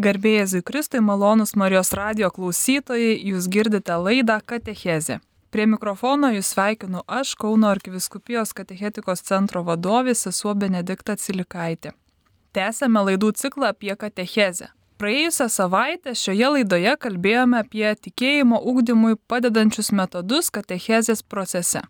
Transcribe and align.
Garbėjai 0.00 0.62
Kristui, 0.64 1.00
malonus 1.04 1.50
Marijos 1.60 1.90
radio 1.92 2.30
klausytojai, 2.32 3.18
jūs 3.20 3.48
girdite 3.52 3.98
laidą 4.00 4.38
Katechezė. 4.48 5.18
Prie 5.52 5.66
mikrofono 5.68 6.30
jūs 6.32 6.54
sveikinu 6.54 7.02
aš, 7.18 7.34
Kauno 7.36 7.68
arkiviskupijos 7.68 8.54
katechetikos 8.56 9.20
centro 9.28 9.60
vadovė 9.66 10.14
sesuo 10.16 10.54
Benedikta 10.54 11.18
Cilikaitė. 11.20 11.92
Tęsėme 12.56 13.02
laidų 13.10 13.34
ciklą 13.42 13.74
apie 13.74 13.92
katechezę. 13.92 14.70
Praėjusią 14.96 15.50
savaitę 15.52 16.16
šioje 16.16 16.48
laidoje 16.56 16.96
kalbėjome 17.04 17.60
apie 17.60 17.92
tikėjimo 17.92 18.62
ugdymui 18.72 19.20
padedančius 19.28 19.92
metodus 19.92 20.48
katechezės 20.48 21.20
procese. 21.20 21.84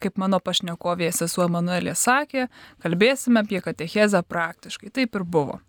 Kaip 0.00 0.16
mano 0.16 0.40
pašnekovė 0.40 1.12
sesuo 1.12 1.50
Manuelė 1.52 1.98
sakė, 2.00 2.48
kalbėsime 2.80 3.44
apie 3.44 3.60
katechezę 3.60 4.24
praktiškai. 4.24 4.94
Taip 4.94 5.20
ir 5.20 5.28
buvo. 5.36 5.60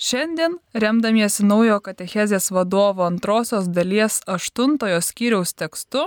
Šiandien, 0.00 0.56
remdamiesi 0.72 1.44
naujo 1.44 1.76
katechezės 1.84 2.48
vadovo 2.54 3.04
antrosios 3.04 3.68
dalies 3.68 4.22
aštuntojo 4.26 5.02
skyriaus 5.04 5.52
tekstu, 5.52 6.06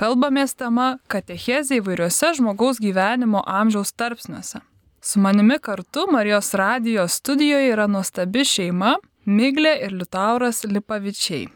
kalbamės 0.00 0.56
tema 0.58 0.96
katechezė 1.12 1.78
įvairiuose 1.78 2.32
žmogaus 2.40 2.82
gyvenimo 2.82 3.44
amžiaus 3.46 3.94
tarpsniuose. 3.94 4.62
Su 5.02 5.20
manimi 5.22 5.58
kartu 5.58 6.06
Marijos 6.10 6.54
radijos 6.54 7.12
studijoje 7.22 7.72
yra 7.72 7.88
nuostabi 7.90 8.44
šeima 8.46 8.96
Miglė 9.26 9.76
ir 9.84 9.94
Liutauras 9.94 10.64
Lipavičiai. 10.66 11.46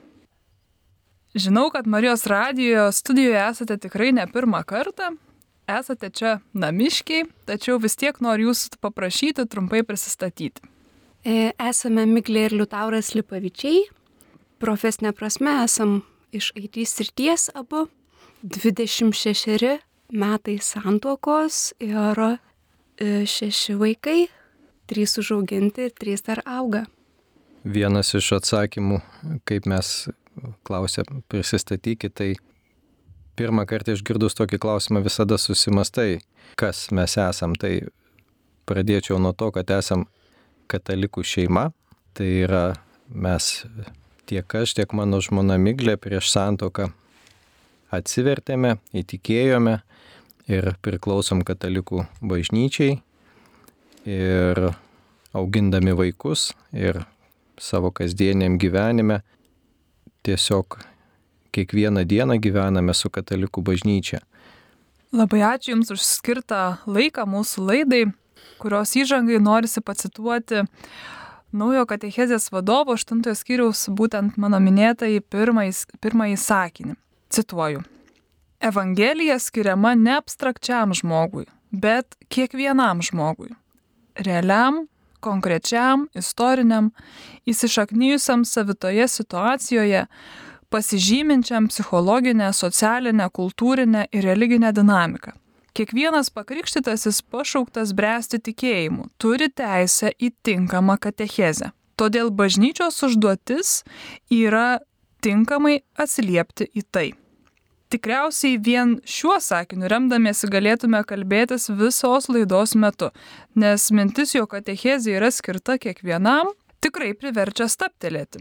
Žinau, 1.34 1.70
kad 1.70 1.86
Marijos 1.86 2.26
radijo 2.26 2.92
studijoje 2.92 3.42
esate 3.48 3.76
tikrai 3.76 4.12
ne 4.12 4.26
pirmą 4.30 4.62
kartą, 4.64 5.10
esate 5.66 6.10
čia 6.10 6.38
namiškiai, 6.54 7.26
tačiau 7.46 7.78
vis 7.82 7.98
tiek 7.98 8.22
noriu 8.22 8.52
jūsų 8.52 8.78
paprašyti 8.80 9.46
trumpai 9.50 9.82
prisistatyti. 9.82 10.62
E, 11.26 11.50
esame 11.58 12.04
Miglė 12.06 12.44
ir 12.46 12.54
Liutauras 12.54 13.10
Lipavičiai. 13.16 13.80
Profesinė 14.62 15.10
prasme 15.16 15.56
esam 15.64 15.98
iš 16.30 16.52
IT 16.54 16.78
srities 16.86 17.48
abu. 17.58 17.88
26 18.46 19.80
metai 20.14 20.54
santuokos 20.62 21.72
ir 21.82 22.22
e, 22.22 22.28
šeši 23.26 23.74
vaikai. 23.80 24.28
Trys 24.86 25.18
užauginti 25.18 25.88
ir 25.88 25.96
trys 25.98 26.22
dar 26.22 26.44
auga. 26.46 26.84
Vienas 27.66 28.14
iš 28.14 28.36
atsakymų, 28.36 29.00
kaip 29.50 29.66
mes 29.66 30.06
klausė, 30.62 31.02
prisistatykite, 31.26 32.12
tai 32.14 32.28
pirmą 33.34 33.66
kartą 33.66 33.96
išgirdus 33.96 34.38
tokį 34.38 34.60
klausimą 34.62 35.02
visada 35.02 35.40
susimastai, 35.42 36.20
kas 36.54 36.86
mes 36.94 37.18
esam. 37.18 37.58
Tai 37.58 37.80
pradėčiau 38.70 39.18
nuo 39.18 39.34
to, 39.34 39.50
kad 39.58 39.74
esam 39.74 40.06
katalikų 40.70 41.24
šeima. 41.26 41.70
Tai 42.16 42.26
yra 42.26 42.64
mes 43.12 43.66
tiek 44.26 44.54
aš, 44.58 44.74
tiek 44.78 44.92
mano 44.96 45.20
žmona 45.22 45.58
Miglė 45.60 45.96
prieš 46.00 46.30
santoką 46.32 46.90
atsivertėme, 47.94 48.76
įtikėjome 48.96 49.78
ir 50.50 50.72
priklausom 50.82 51.44
katalikų 51.46 52.06
bažnyčiai. 52.22 52.98
Ir 54.06 54.60
augindami 55.36 55.94
vaikus 55.98 56.52
ir 56.72 57.02
savo 57.58 57.90
kasdieniam 57.94 58.58
gyvenime 58.58 59.20
tiesiog 60.26 60.78
kiekvieną 61.56 62.04
dieną 62.04 62.38
gyvename 62.42 62.94
su 62.94 63.10
katalikų 63.10 63.62
bažnyčia. 63.64 64.20
Labai 65.16 65.40
ačiū 65.46 65.72
Jums 65.72 65.90
už 65.94 66.02
skirtą 66.02 66.62
laiką 66.86 67.24
mūsų 67.30 67.66
laidai 67.70 68.02
kurios 68.62 68.94
įžangai 68.96 69.40
norisi 69.42 69.80
pacituoti 69.80 70.64
naujo 71.52 71.86
katechezės 71.88 72.50
vadovo 72.52 72.96
8 72.96 73.22
skyriaus 73.34 73.86
būtent 73.88 74.38
mano 74.40 74.60
minėtąjį 74.62 75.22
pirmąjį, 75.30 75.76
pirmąjį 76.00 76.40
sakinį. 76.40 76.96
Cituoju. 77.30 77.84
Evangelija 78.60 79.38
skiriama 79.38 79.94
ne 79.94 80.16
abstrakčiam 80.16 80.94
žmogui, 80.96 81.46
bet 81.70 82.16
kiekvienam 82.32 83.02
žmogui. 83.04 83.52
Realiam, 84.16 84.86
konkrečiam, 85.20 86.06
istoriniam, 86.14 86.90
įsišaknyjusiam 87.46 88.44
savitoje 88.48 89.08
situacijoje, 89.08 90.06
pasižyminčiam 90.72 91.68
psichologinę, 91.68 92.52
socialinę, 92.52 93.28
kultūrinę 93.30 94.06
ir 94.12 94.24
religinę 94.24 94.72
dinamiką. 94.72 95.36
Kiekvienas 95.76 96.30
pakrikštytasis 96.32 97.18
pašauktas 97.28 97.90
bręsti 97.92 98.38
tikėjimu 98.46 99.10
turi 99.20 99.50
teisę 99.52 100.08
į 100.16 100.30
tinkamą 100.48 100.94
katechezę. 101.04 101.68
Todėl 102.00 102.30
bažnyčios 102.32 102.96
užduotis 103.04 103.82
yra 104.32 104.78
tinkamai 105.20 105.82
atsiliepti 106.00 106.70
į 106.72 106.82
tai. 106.88 107.04
Tikriausiai 107.92 108.56
vien 108.56 108.96
šiuo 109.04 109.36
sakiniu 109.44 109.90
remdamiesi 109.92 110.48
galėtume 110.48 111.02
kalbėtis 111.04 111.68
visos 111.68 112.30
laidos 112.32 112.72
metu, 112.72 113.10
nes 113.52 113.90
mintis, 113.92 114.32
jo 114.32 114.48
katechezija 114.48 115.20
yra 115.20 115.28
skirta 115.28 115.76
kiekvienam, 115.76 116.54
tikrai 116.80 117.12
priverčia 117.12 117.68
staptelėti. 117.68 118.40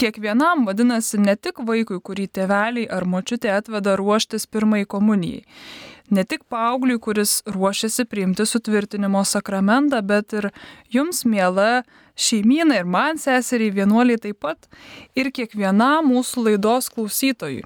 Kiekvienam 0.00 0.66
vadinasi 0.68 1.18
ne 1.20 1.34
tik 1.36 1.64
vaikui, 1.64 1.98
kurį 2.04 2.28
tėveliai 2.36 2.86
ar 2.88 3.04
močiutė 3.08 3.50
atveda 3.52 3.96
ruoštis 4.00 4.46
pirmai 4.48 4.84
komunijai 4.88 5.44
ne 6.14 6.24
tik 6.24 6.44
paaugliui, 6.50 6.98
kuris 7.02 7.40
ruošiasi 7.50 8.06
priimti 8.10 8.46
sutvirtinimo 8.46 9.22
sakramentą, 9.24 10.02
bet 10.06 10.36
ir 10.36 10.50
jums, 10.92 11.24
mėla 11.24 11.82
šeimyna 12.20 12.80
ir 12.80 12.88
man 12.88 13.20
seseriai 13.20 13.74
vienuoliai 13.80 14.20
taip 14.20 14.40
pat 14.44 14.70
ir 15.18 15.32
kiekvienam 15.34 16.10
mūsų 16.12 16.48
laidos 16.50 16.90
klausytojui. 16.94 17.62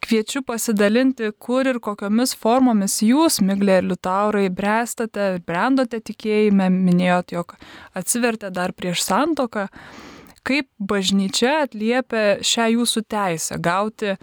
Kviečiu 0.00 0.40
pasidalinti, 0.48 1.28
kur 1.38 1.68
ir 1.68 1.76
kokiomis 1.84 2.32
formomis 2.40 3.02
jūs, 3.04 3.42
Miglė 3.44 3.82
ir 3.82 3.88
Liutaurai, 3.90 4.46
brestate 4.48 5.34
brandote 5.44 6.00
tikėjime, 6.00 6.70
minėjot, 6.72 7.34
jog 7.36 7.52
atsivertė 8.00 8.48
dar 8.56 8.72
prieš 8.72 9.04
santoką, 9.04 9.66
kaip 10.46 10.70
bažnyčia 10.80 11.66
atliepia 11.66 12.40
šią 12.40 12.70
jūsų 12.78 13.04
teisę 13.12 13.60
gauti 13.60 14.16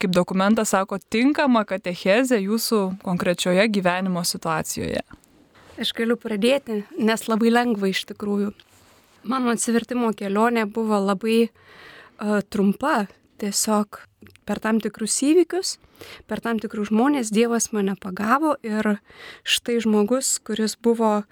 kaip 0.00 0.12
dokumentas 0.14 0.72
sako, 0.74 0.98
tinkama 1.12 1.64
katechezė 1.68 2.38
jūsų 2.42 2.80
konkrečioje 3.04 3.66
gyvenimo 3.72 4.24
situacijoje? 4.26 5.02
Aš 5.80 5.92
galiu 5.96 6.18
pradėti, 6.20 6.82
nes 7.00 7.26
labai 7.28 7.50
lengva 7.52 7.90
iš 7.90 8.04
tikrųjų. 8.12 8.52
Mano 9.28 9.54
atsivertimo 9.54 10.10
kelionė 10.18 10.66
buvo 10.70 10.98
labai 11.00 11.46
uh, 11.48 12.40
trumpa, 12.50 13.06
tiesiog 13.42 14.02
per 14.46 14.60
tam 14.62 14.80
tikrus 14.82 15.16
įvykius, 15.26 15.76
per 16.26 16.42
tam 16.44 16.60
tikrus 16.62 16.90
žmonės 16.90 17.32
Dievas 17.34 17.70
mane 17.74 17.94
pagavo 17.98 18.56
ir 18.66 18.96
štai 19.42 19.78
žmogus, 19.82 20.36
kuris 20.44 20.76
buvo 20.76 21.22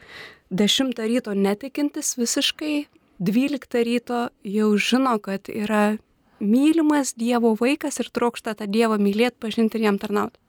10 0.50 0.98
ryto 0.98 1.34
netikintis 1.34 2.16
visiškai, 2.18 2.86
12 3.20 3.84
ryto 3.86 4.20
jau 4.42 4.70
žino, 4.80 5.18
kad 5.22 5.50
yra 5.52 5.98
mylimas 6.40 7.14
Dievo 7.16 7.54
vaikas 7.60 8.00
ir 8.00 8.10
trokšta 8.12 8.56
tą 8.58 8.68
Dievą 8.70 8.98
mylėti, 9.00 9.38
pažinti 9.40 9.78
ir 9.78 9.88
jam 9.88 9.98
tarnauti. 10.00 10.40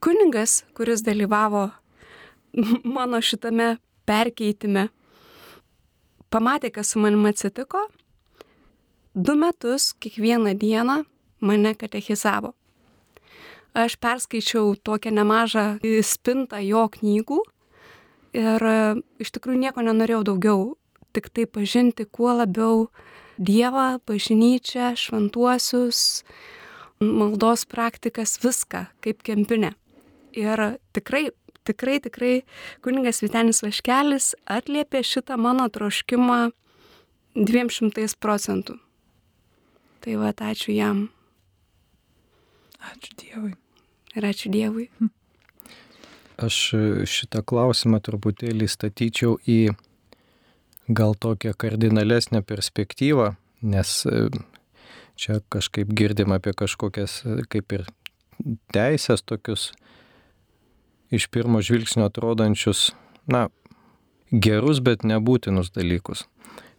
Kuningas, 0.00 0.64
kuris 0.74 1.02
dalyvavo 1.04 1.68
mano 2.96 3.20
šitame 3.20 3.76
perkeitime, 4.08 4.88
pamatė, 6.30 6.70
kas 6.74 6.94
su 6.94 7.02
manimi 7.02 7.30
atsitiko, 7.30 7.86
du 9.14 9.36
metus 9.38 9.92
kiekvieną 10.00 10.54
dieną 10.58 11.02
mane 11.40 11.74
katechizavo. 11.74 12.54
Aš 13.74 13.94
perskaičiau 14.02 14.74
tokią 14.82 15.12
nemažą 15.14 15.64
spintą 16.02 16.58
jo 16.64 16.88
knygų 16.90 17.38
ir 18.34 18.64
iš 19.22 19.30
tikrųjų 19.36 19.60
nieko 19.62 19.84
nenorėjau 19.86 20.24
daugiau, 20.26 20.62
tik 21.14 21.30
tai 21.30 21.46
pažinti 21.46 22.06
kuo 22.06 22.34
labiau 22.34 22.88
Dievą, 23.40 23.98
bažnyčią, 24.04 24.92
šventuosius, 25.00 26.22
maldos 27.00 27.64
praktikas, 27.64 28.36
viską 28.42 28.84
kaip 29.00 29.22
kempinė. 29.24 29.72
Ir 30.36 30.60
tikrai, 30.92 31.30
tikrai, 31.64 31.96
tikrai 32.04 32.34
kuningas 32.84 33.22
Vitenis 33.24 33.62
Vaškelis 33.64 34.34
atliepė 34.44 35.00
šitą 35.06 35.40
mano 35.40 35.70
troškimą 35.72 36.50
200 37.34 38.06
procentų. 38.20 38.76
Tai 40.00 40.20
va, 40.20 40.32
ačiū 40.32 40.76
jam. 40.76 41.08
Ačiū 42.92 43.16
Dievui. 43.24 43.54
Ir 44.16 44.26
ačiū 44.26 44.52
Dievui. 44.52 44.88
Aš 46.40 46.56
šitą 47.08 47.42
klausimą 47.44 48.00
truputėlį 48.00 48.68
statyčiau 48.68 49.36
į 49.44 49.74
gal 50.90 51.14
tokią 51.14 51.52
kardinalesnę 51.56 52.42
perspektyvą, 52.42 53.34
nes 53.62 54.06
e, 54.06 54.28
čia 55.14 55.40
kažkaip 55.48 55.92
girdim 55.94 56.32
apie 56.34 56.52
kažkokias 56.56 57.22
e, 57.24 57.36
kaip 57.48 57.72
ir 57.76 57.86
teisės 58.74 59.22
tokius 59.22 59.70
iš 61.10 61.28
pirmo 61.30 61.62
žvilgsnio 61.62 62.08
atrodančius, 62.10 62.90
na, 63.26 63.48
gerus, 64.30 64.80
bet 64.82 65.06
nebūtinus 65.06 65.72
dalykus. 65.74 66.26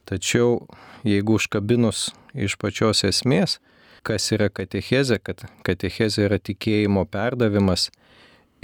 Tačiau 0.07 0.65
jeigu 1.07 1.37
užkabinus 1.39 2.09
iš 2.33 2.57
pačios 2.59 3.03
esmės, 3.07 3.59
kas 4.03 4.31
yra 4.35 4.49
katechezė, 4.49 5.19
kad 5.23 5.45
katechezė 5.67 6.25
yra 6.27 6.39
tikėjimo 6.39 7.05
perdavimas 7.05 7.89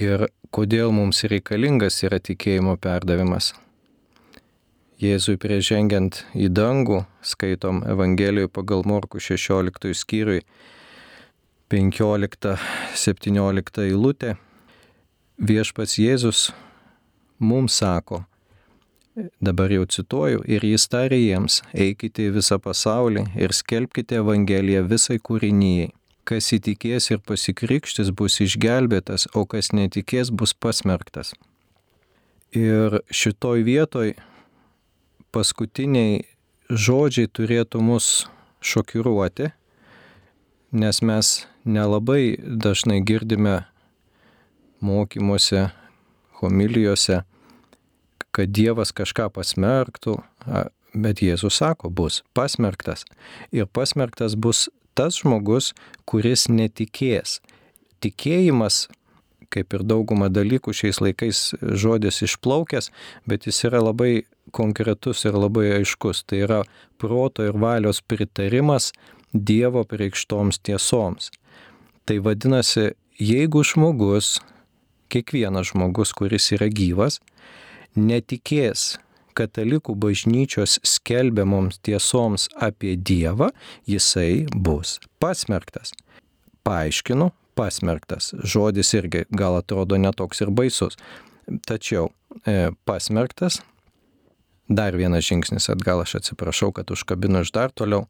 ir 0.01 0.27
kodėl 0.51 0.91
mums 0.95 1.23
reikalingas 1.23 2.01
yra 2.03 2.19
tikėjimo 2.19 2.77
perdavimas. 2.81 3.53
Jėzui 4.97 5.35
priežengiant 5.37 6.23
į 6.33 6.47
dangų, 6.57 7.03
skaitom 7.21 7.83
Evangelijoje 7.85 8.49
pagal 8.49 8.81
Morku 8.89 9.21
16 9.21 9.93
skyriui 9.93 10.41
15-17 11.69 13.83
eilutė, 13.83 14.41
viešpats 15.37 15.99
Jėzus 16.01 16.49
mums 17.37 17.77
sako, 17.77 18.25
dabar 19.37 19.69
jau 19.75 19.85
cituoju, 19.85 20.41
ir 20.49 20.65
jis 20.65 20.89
tarė 20.89 21.21
jiems, 21.21 21.61
eikite 21.77 22.25
į 22.31 22.33
visą 22.39 22.57
pasaulį 22.57 23.27
ir 23.37 23.53
skelbkite 23.53 24.17
Evangeliją 24.23 24.81
visai 24.89 25.21
kūrinyjei. 25.21 25.93
Kas 26.25 26.49
įtikės 26.57 27.13
ir 27.13 27.21
pasikrikštis 27.21 28.09
bus 28.17 28.41
išgelbėtas, 28.41 29.29
o 29.37 29.45
kas 29.45 29.69
netikės 29.77 30.33
bus 30.33 30.57
pasmerktas. 30.57 31.37
Ir 32.57 33.05
šitoj 33.13 33.61
vietoj 33.61 34.17
paskutiniai 35.31 36.25
žodžiai 36.69 37.29
turėtų 37.31 37.81
mus 37.83 38.27
šokiruoti, 38.63 39.51
nes 40.71 41.01
mes 41.01 41.47
nelabai 41.67 42.37
dažnai 42.37 42.99
girdime 43.01 43.61
mokymuose, 44.83 45.69
homilijose, 46.41 47.23
kad 48.31 48.51
Dievas 48.53 48.93
kažką 48.93 49.29
pasmerktų, 49.33 50.19
bet 50.93 51.23
Jėzus 51.23 51.57
sako, 51.57 51.89
bus 51.89 52.21
pasmerktas. 52.37 53.05
Ir 53.51 53.65
pasmerktas 53.65 54.35
bus 54.37 54.67
tas 54.97 55.19
žmogus, 55.21 55.73
kuris 56.09 56.47
netikės. 56.49 57.39
Tikėjimas, 58.03 58.87
kaip 59.53 59.73
ir 59.73 59.85
dauguma 59.87 60.29
dalykų 60.29 60.73
šiais 60.75 61.01
laikais 61.01 61.43
žodis 61.61 62.21
išplaukęs, 62.25 62.91
bet 63.25 63.47
jis 63.49 63.63
yra 63.69 63.81
labai 63.81 64.27
konkretus 64.51 65.25
ir 65.25 65.37
labai 65.37 65.71
aiškus. 65.79 66.23
Tai 66.27 66.41
yra 66.47 66.61
proto 66.97 67.45
ir 67.45 67.57
valios 67.57 68.01
pritarimas 68.01 68.91
Dievo 69.33 69.83
priekštoms 69.83 70.61
tiesoms. 70.63 71.31
Tai 72.07 72.15
vadinasi, 72.23 72.93
jeigu 73.19 73.63
žmogus, 73.67 74.37
kiekvienas 75.11 75.73
žmogus, 75.73 76.13
kuris 76.15 76.47
yra 76.55 76.69
gyvas, 76.71 77.19
netikės 77.99 78.95
katalikų 79.37 79.95
bažnyčios 79.99 80.77
skelbiamoms 80.87 81.81
tiesoms 81.85 82.47
apie 82.55 82.95
Dievą, 82.95 83.51
jisai 83.89 84.47
bus 84.55 84.97
pasmerktas. 85.21 85.93
Paaiškinu, 86.67 87.29
pasmerktas. 87.57 88.33
Žodis 88.43 88.93
irgi 88.97 89.25
gal 89.29 89.59
atrodo 89.59 89.99
netoks 90.01 90.41
ir 90.45 90.51
baisus. 90.53 90.97
Tačiau 91.67 92.09
e, 92.43 92.71
pasmerktas, 92.85 93.61
dar 94.67 94.97
vienas 94.97 95.25
žingsnis 95.27 95.69
atgal, 95.73 96.01
aš 96.03 96.19
atsiprašau, 96.21 96.71
kad 96.75 96.91
užkabinu 96.91 97.41
iš 97.45 97.53
dar 97.55 97.71
toliau. 97.71 98.05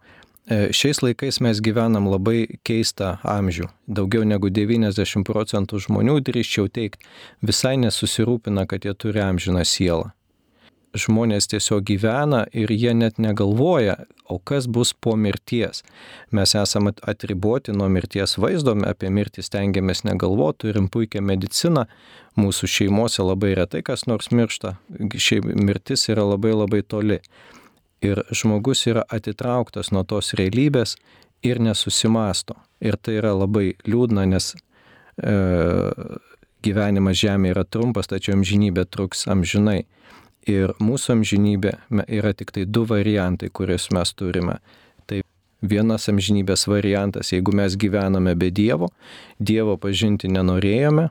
E, 0.48 0.70
šiais 0.72 1.02
laikais 1.04 1.42
mes 1.44 1.60
gyvenam 1.64 2.08
labai 2.08 2.60
keistą 2.68 3.18
amžių. 3.28 3.68
Daugiau 3.88 4.24
negu 4.24 4.50
90 4.50 5.26
procentų 5.28 5.82
žmonių, 5.88 6.20
drįščiau 6.24 6.70
teikti, 6.72 7.04
visai 7.44 7.76
nesusirūpina, 7.82 8.64
kad 8.68 8.88
jie 8.88 8.96
turi 8.96 9.24
amžiną 9.26 9.66
sielą 9.68 10.14
žmonės 11.00 11.50
tiesiog 11.52 11.86
gyvena 11.88 12.44
ir 12.54 12.72
jie 12.74 12.94
net 12.98 13.20
negalvoja, 13.22 13.98
o 14.28 14.40
kas 14.40 14.68
bus 14.68 14.94
po 14.94 15.16
mirties. 15.16 15.84
Mes 16.32 16.56
esame 16.56 16.94
atriboti 17.02 17.76
nuo 17.76 17.88
mirties 17.92 18.38
vaizdo, 18.42 18.76
apie 18.88 19.12
mirtį 19.14 19.46
stengiamės 19.46 20.04
negalvoti, 20.08 20.68
turim 20.68 20.90
puikią 20.92 21.24
mediciną, 21.24 21.86
mūsų 22.38 22.70
šeimose 22.70 23.26
labai 23.26 23.56
retai 23.58 23.84
kas 23.86 24.06
nors 24.08 24.32
miršta, 24.32 24.76
šiaip 25.16 25.48
mirtis 25.56 26.08
yra 26.12 26.28
labai 26.28 26.54
labai 26.56 26.84
toli. 26.84 27.22
Ir 28.06 28.22
žmogus 28.30 28.86
yra 28.86 29.04
atitrauktas 29.10 29.90
nuo 29.90 30.04
tos 30.06 30.36
realybės 30.38 30.96
ir 31.42 31.62
nesusimasto. 31.64 32.58
Ir 32.82 32.98
tai 33.02 33.18
yra 33.18 33.34
labai 33.34 33.72
liūdna, 33.90 34.28
nes 34.30 34.52
e, 34.54 35.34
gyvenimas 36.66 37.18
Žemėje 37.18 37.56
yra 37.56 37.64
trumpas, 37.66 38.10
tačiau 38.12 38.38
amžinybė 38.38 38.86
truks 38.92 39.26
amžinai. 39.32 39.86
Ir 40.48 40.72
mūsų 40.80 41.18
amžinybė 41.18 41.74
yra 42.08 42.32
tik 42.38 42.54
tai 42.56 42.64
du 42.66 42.86
variantai, 42.88 43.50
kuriuos 43.52 43.90
mes 43.92 44.14
turime. 44.16 44.60
Tai 45.04 45.20
vienas 45.62 46.08
amžinybės 46.08 46.68
variantas, 46.72 47.34
jeigu 47.34 47.52
mes 47.56 47.76
gyvename 47.76 48.36
be 48.40 48.48
Dievo, 48.52 48.88
Dievo 49.40 49.76
pažinti 49.82 50.32
nenorėjome, 50.32 51.10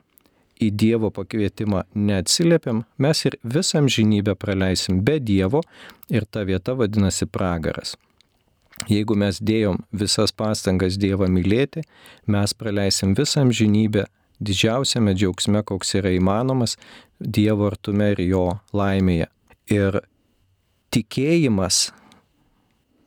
į 0.57 0.71
Dievo 0.73 1.11
pakvietimą 1.13 1.83
neatsiliepiam, 1.93 2.81
mes 2.97 3.23
ir 3.29 3.37
visą 3.45 3.83
amžinybę 3.83 4.33
praleisim 4.41 5.03
be 5.05 5.19
Dievo 5.21 5.61
ir 6.09 6.25
ta 6.25 6.41
vieta 6.47 6.73
vadinasi 6.73 7.29
pragaras. 7.29 7.95
Jeigu 8.85 9.15
mes 9.17 9.39
dėjom 9.41 9.81
visas 9.91 10.33
pastangas 10.33 10.99
Dievą 11.01 11.29
mylėti, 11.33 11.81
mes 12.29 12.53
praleisim 12.53 13.15
visą 13.17 13.41
amžinybę 13.45 14.05
didžiausiame 14.39 15.15
džiaugsme, 15.17 15.63
koks 15.63 15.97
yra 16.01 16.13
įmanomas, 16.17 16.77
Dievo 17.17 17.65
artume 17.71 18.11
ir 18.13 18.19
jo 18.21 18.43
laimėje. 18.77 19.25
Ir 19.73 20.01
tikėjimas 20.93 21.87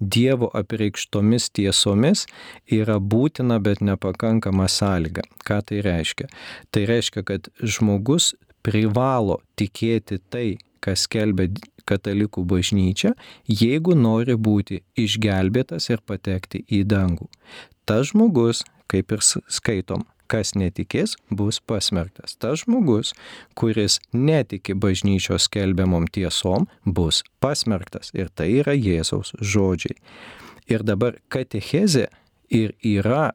Dievo 0.01 0.49
apreikštomis 0.57 1.51
tiesomis 1.53 2.25
yra 2.73 2.97
būtina, 2.99 3.61
bet 3.61 3.83
nepakankama 3.85 4.67
sąlyga. 4.73 5.27
Ką 5.45 5.61
tai 5.69 5.83
reiškia? 5.85 6.31
Tai 6.73 6.85
reiškia, 6.89 7.23
kad 7.29 7.51
žmogus 7.61 8.33
privalo 8.65 9.39
tikėti 9.61 10.19
tai, 10.33 10.57
kas 10.81 11.05
kelbė 11.13 11.51
katalikų 11.85 12.47
bažnyčia, 12.49 13.13
jeigu 13.45 13.95
nori 13.99 14.37
būti 14.41 14.81
išgelbėtas 14.97 15.91
ir 15.93 16.01
patekti 16.07 16.65
į 16.65 16.85
dangų. 16.89 17.29
Tas 17.85 18.15
žmogus, 18.15 18.65
kaip 18.89 19.13
ir 19.13 19.25
skaitom, 19.27 20.07
kas 20.31 20.55
netikės, 20.59 21.17
bus 21.31 21.59
pasmerktas. 21.61 22.37
Tas 22.41 22.63
žmogus, 22.65 23.13
kuris 23.59 23.99
netiki 24.15 24.77
bažnyčios 24.79 25.49
skelbiamom 25.49 26.07
tiesom, 26.13 26.69
bus 26.87 27.25
pasmerktas. 27.43 28.15
Ir 28.15 28.31
tai 28.35 28.51
yra 28.63 28.77
Jėzaus 28.77 29.35
žodžiai. 29.41 29.99
Ir 30.71 30.87
dabar 30.87 31.19
katechezė 31.33 32.07
ir 32.55 32.75
yra 32.87 33.33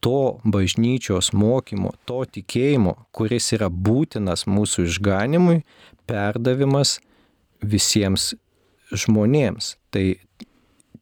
to 0.00 0.38
bažnyčios 0.46 1.32
mokymo, 1.34 1.92
to 2.06 2.22
tikėjimo, 2.36 2.94
kuris 3.10 3.50
yra 3.56 3.66
būtinas 3.68 4.46
mūsų 4.46 4.86
išganimui, 4.86 5.64
perdavimas 6.06 6.98
visiems 7.62 8.32
žmonėms. 8.94 9.74
Tai 9.90 10.06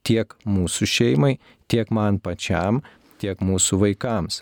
tiek 0.07 0.37
mūsų 0.49 0.89
šeimai, 0.89 1.37
tiek 1.69 1.91
man 1.93 2.21
pačiam, 2.23 2.81
tiek 3.21 3.41
mūsų 3.45 3.81
vaikams. 3.83 4.41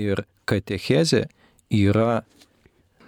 Ir 0.00 0.24
katechezė 0.50 1.24
yra, 1.74 2.24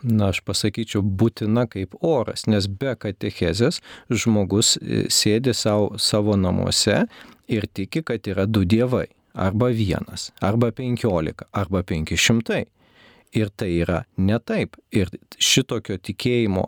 na, 0.02 0.30
aš 0.30 0.42
pasakyčiau, 0.46 1.02
būtina 1.02 1.66
kaip 1.70 1.96
oras, 2.04 2.46
nes 2.46 2.68
be 2.68 2.94
katechezės 2.98 3.82
žmogus 4.10 4.76
e, 4.78 5.06
sėdi 5.12 5.54
savo, 5.54 5.94
savo 5.98 6.36
namuose 6.38 7.04
ir 7.48 7.68
tiki, 7.72 8.04
kad 8.06 8.26
yra 8.30 8.46
du 8.46 8.64
dievai. 8.64 9.08
Arba 9.36 9.66
vienas, 9.68 10.30
arba 10.40 10.70
penkiolika, 10.72 11.44
arba 11.52 11.82
penkišimtai. 11.84 12.62
Ir 13.36 13.50
tai 13.52 13.68
yra 13.82 13.98
ne 14.16 14.38
taip. 14.40 14.78
Ir 14.96 15.10
šitokio 15.36 15.98
tikėjimo 16.00 16.64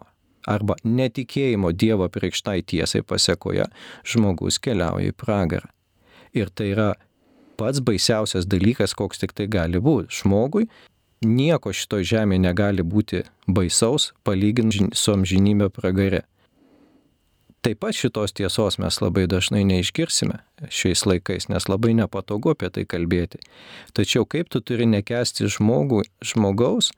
arba 0.49 0.77
netikėjimo 0.85 1.73
Dievo 1.73 2.09
priekštai 2.13 2.63
tiesai 2.69 3.03
pasiekoje 3.07 3.69
žmogus 4.09 4.61
keliauja 4.63 5.13
į 5.13 5.17
pragarą. 5.17 5.71
Ir 6.37 6.53
tai 6.53 6.73
yra 6.75 6.91
pats 7.59 7.83
baisiausias 7.85 8.47
dalykas, 8.47 8.95
koks 8.95 9.21
tik 9.23 9.35
tai 9.37 9.49
gali 9.51 9.83
būti. 9.83 10.23
Žmogui 10.23 10.69
nieko 11.27 11.73
šito 11.75 12.01
žemėje 12.07 12.43
negali 12.47 12.85
būti 12.87 13.25
baisaus 13.51 14.13
palyginti 14.25 14.91
su 14.95 15.15
amžinybė 15.15 15.71
pragare. 15.75 16.25
Taip 17.67 17.81
pat 17.83 17.97
šitos 17.99 18.33
tiesos 18.39 18.79
mes 18.79 19.01
labai 19.03 19.27
dažnai 19.27 19.65
neišgirsime 19.67 20.39
šiais 20.71 21.03
laikais, 21.11 21.49
nes 21.51 21.67
labai 21.67 21.91
nepatogu 21.99 22.55
apie 22.55 22.71
tai 22.71 22.85
kalbėti. 22.87 23.43
Tačiau 23.99 24.25
kaip 24.25 24.49
tu 24.55 24.63
turi 24.63 24.87
nekesti 24.87 25.51
žmogų, 25.51 26.05
žmogaus, 26.23 26.93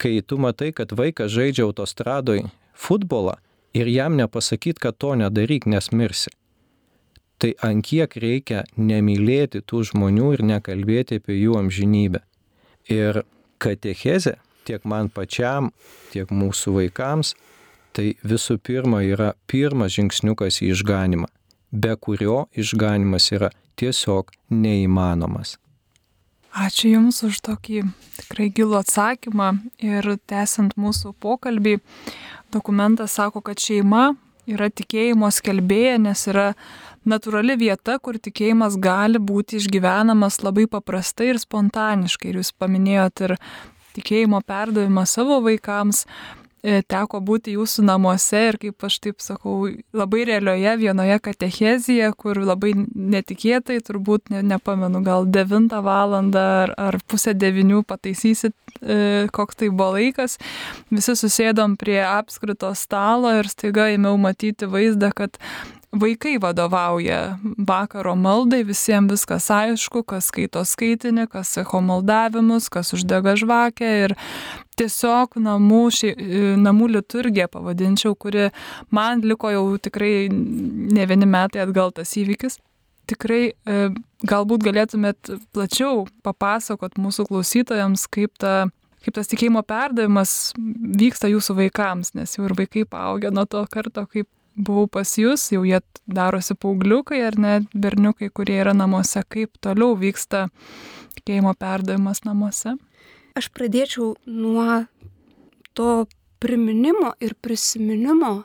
kai 0.00 0.22
tu 0.24 0.40
matai, 0.40 0.72
kad 0.72 0.96
vaikas 0.96 1.34
žaidžia 1.36 1.68
autostradoj 1.68 2.46
futbolą 2.72 3.36
ir 3.76 3.92
jam 3.92 4.16
nepasakyt, 4.16 4.80
kad 4.80 4.96
to 4.96 5.12
nedaryk, 5.20 5.68
nes 5.68 5.92
mirsi 5.92 6.32
tai 7.38 7.52
ant 7.64 7.84
kiek 7.84 8.16
reikia 8.22 8.64
nemylėti 8.76 9.62
tų 9.66 9.82
žmonių 9.90 10.32
ir 10.36 10.44
nekalbėti 10.54 11.20
apie 11.20 11.36
jų 11.38 11.58
amžinybę. 11.60 12.22
Ir 12.92 13.22
katechezė 13.62 14.36
tiek 14.66 14.84
man 14.84 15.08
pačiam, 15.14 15.70
tiek 16.12 16.30
mūsų 16.32 16.74
vaikams, 16.80 17.34
tai 17.96 18.14
visų 18.26 18.58
pirma 18.58 19.02
yra 19.06 19.32
pirmas 19.46 19.94
žingsniukas 19.96 20.62
į 20.62 20.72
išganimą. 20.74 21.30
be 21.70 21.96
kurio 21.96 22.46
išganimas 22.54 23.32
yra 23.32 23.50
tiesiog 23.76 24.30
neįmanomas. 24.50 25.56
Ačiū 26.56 26.94
Jums 26.94 27.20
už 27.26 27.42
tokį 27.44 27.82
tikrai 28.16 28.46
gilų 28.48 28.78
atsakymą 28.80 29.50
ir 29.84 30.14
tęsiant 30.30 30.72
mūsų 30.80 31.12
pokalbį, 31.20 31.76
dokumentas 32.54 33.18
sako, 33.18 33.42
kad 33.44 33.60
šeima 33.60 34.14
yra 34.48 34.70
tikėjimo 34.70 35.28
skelbėja, 35.34 35.98
nes 36.00 36.22
yra 36.32 36.54
natūrali 37.08 37.56
vieta, 37.60 37.98
kur 38.02 38.18
tikėjimas 38.18 38.78
gali 38.82 39.20
būti 39.22 39.60
išgyvenamas 39.60 40.42
labai 40.44 40.66
paprastai 40.70 41.32
ir 41.34 41.42
spontaniškai. 41.42 42.32
Ir 42.32 42.40
Jūs 42.42 42.52
paminėjot 42.58 43.24
ir 43.28 43.36
tikėjimo 43.96 44.42
perdavimą 44.46 45.06
savo 45.08 45.40
vaikams, 45.44 46.04
E, 46.66 46.80
teko 46.82 47.20
būti 47.22 47.52
jūsų 47.54 47.84
namuose 47.86 48.40
ir, 48.48 48.56
kaip 48.58 48.84
aš 48.88 48.96
taip 49.04 49.20
sakau, 49.22 49.68
labai 49.94 50.24
realioje 50.26 50.72
vienoje 50.80 51.18
katechezėje, 51.22 52.08
kur 52.18 52.40
labai 52.42 52.72
netikėtai, 52.74 53.76
turbūt 53.86 54.32
ne, 54.34 54.40
nepamenu, 54.54 55.02
gal 55.06 55.28
9 55.30 55.78
val. 55.86 56.16
ar, 56.16 56.72
ar 56.74 56.98
pusę 57.06 57.36
9 57.38 57.84
pataisysit, 57.86 58.56
e, 58.80 59.28
koks 59.30 59.60
tai 59.62 59.68
buvo 59.70 59.92
laikas. 59.94 60.38
Visi 60.90 61.14
susėdom 61.14 61.76
prie 61.78 62.00
apskrito 62.02 62.72
stalo 62.74 63.30
ir 63.38 63.46
staiga 63.52 63.86
ėmiau 63.94 64.18
matyti 64.18 64.66
vaizdą, 64.66 65.12
kad 65.14 65.38
vaikai 66.00 66.36
vadovauja 66.42 67.38
vakaro 67.68 68.14
maldai, 68.16 68.62
visiems 68.66 69.10
viskas 69.12 69.48
aišku, 69.52 70.02
kas 70.06 70.30
skaito 70.30 70.62
skaitinį, 70.66 71.26
kas 71.32 71.54
seho 71.56 71.80
maldavimus, 71.84 72.68
kas 72.72 72.92
uždega 72.96 73.36
žvakę 73.38 73.90
ir 74.04 74.16
tiesiog 74.76 75.38
namų, 75.40 75.82
ši, 75.96 76.12
namų 76.60 76.90
liturgija 76.98 77.48
pavadinčiau, 77.52 78.14
kuri 78.18 78.50
man 78.94 79.24
liko 79.24 79.50
jau 79.52 79.64
tikrai 79.80 80.28
ne 80.30 81.06
vieni 81.08 81.28
metai 81.28 81.64
atgal 81.64 81.94
tas 81.96 82.12
įvykis. 82.18 82.60
Tikrai 83.06 83.42
e, 83.52 83.82
galbūt 84.26 84.64
galėtumėt 84.66 85.30
plačiau 85.54 86.06
papasakot 86.26 86.98
mūsų 86.98 87.28
klausytojams, 87.28 88.08
kaip, 88.10 88.32
ta, 88.42 88.66
kaip 89.06 89.14
tas 89.14 89.30
tikėjimo 89.30 89.62
perdavimas 89.62 90.52
vyksta 90.58 91.30
jūsų 91.30 91.60
vaikams, 91.60 92.16
nes 92.18 92.34
jau 92.34 92.48
ir 92.48 92.56
vaikai 92.58 92.82
paaugę 92.90 93.30
nuo 93.30 93.46
to 93.46 93.62
karto, 93.70 94.08
kaip 94.10 94.26
buvau 94.56 94.88
pas 94.88 95.12
jūs, 95.18 95.50
jau 95.52 95.62
jie 95.68 95.80
darosi 96.08 96.56
paaugliukai 96.58 97.20
ar 97.28 97.38
net 97.38 97.70
berniukai, 97.74 98.30
kurie 98.32 98.58
yra 98.62 98.74
namuose, 98.76 99.22
kaip 99.28 99.56
toliau 99.62 99.96
vyksta 100.00 100.48
tikėjimo 101.18 101.54
perdavimas 101.60 102.24
namuose. 102.24 102.76
Aš 103.36 103.50
pradėčiau 103.52 104.14
nuo 104.24 104.86
to 105.76 106.06
priminimo 106.40 107.12
ir 107.20 107.36
prisiminimo. 107.40 108.44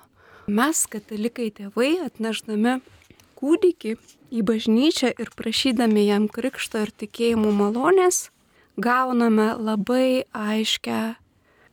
Mes, 0.52 0.84
katalikai 0.90 1.52
tėvai, 1.56 1.94
atneždami 2.04 2.80
kūdikį 3.40 3.96
į 4.32 4.44
bažnyčią 4.48 5.14
ir 5.22 5.32
prašydami 5.38 6.08
jam 6.10 6.28
krikšto 6.32 6.82
ir 6.86 6.92
tikėjimų 7.04 7.54
malonės, 7.56 8.30
gauname 8.76 9.54
labai 9.60 10.26
aiškę 10.36 11.16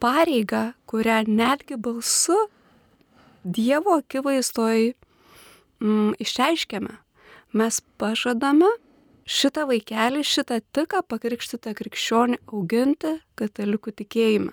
pareigą, 0.02 0.72
kurią 0.86 1.24
netgi 1.26 1.78
balsu 1.80 2.36
Dievo 3.44 3.98
akivaizdoj 3.98 4.92
mm, 5.80 6.14
išreiškiame. 6.18 6.98
Mes 7.52 7.80
pažadame 8.00 8.68
šitą 9.28 9.66
vaikelį, 9.68 10.24
šitą 10.24 10.60
tiką 10.74 11.02
pakrikštytą 11.08 11.74
krikščionį 11.76 12.40
auginti 12.48 13.18
katalikų 13.38 13.94
tikėjime. 14.00 14.52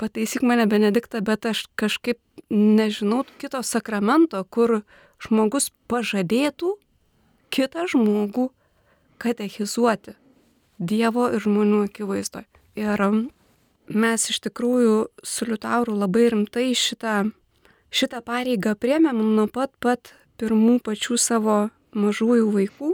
Pataisyk 0.00 0.42
mane, 0.42 0.66
Benediktą, 0.66 1.20
bet 1.22 1.46
aš 1.46 1.66
kažkaip 1.78 2.18
nežinau 2.50 3.22
kito 3.38 3.60
sakramento, 3.62 4.40
kur 4.50 4.82
žmogus 5.22 5.70
pažadėtų 5.88 6.74
kitą 7.54 7.86
žmogų 7.92 8.50
katechizuoti 9.22 10.16
Dievo 10.78 11.28
ir 11.30 11.38
žmonių 11.44 11.84
akivaizdoje. 11.86 12.48
Ir 12.74 12.98
um, 13.06 13.20
mes 13.86 14.24
iš 14.32 14.40
tikrųjų 14.48 14.96
su 15.22 15.46
Liutauru 15.46 15.94
labai 15.94 16.26
rimtai 16.32 16.72
šitą, 16.74 17.28
šitą 17.94 18.20
pareigą 18.26 18.74
priemėm 18.78 19.22
nuo 19.36 19.46
pat 19.50 19.72
pat 19.82 20.12
pirmų 20.40 20.80
pačių 20.84 21.18
savo 21.20 21.58
mažųjų 21.94 22.50
vaikų. 22.54 22.92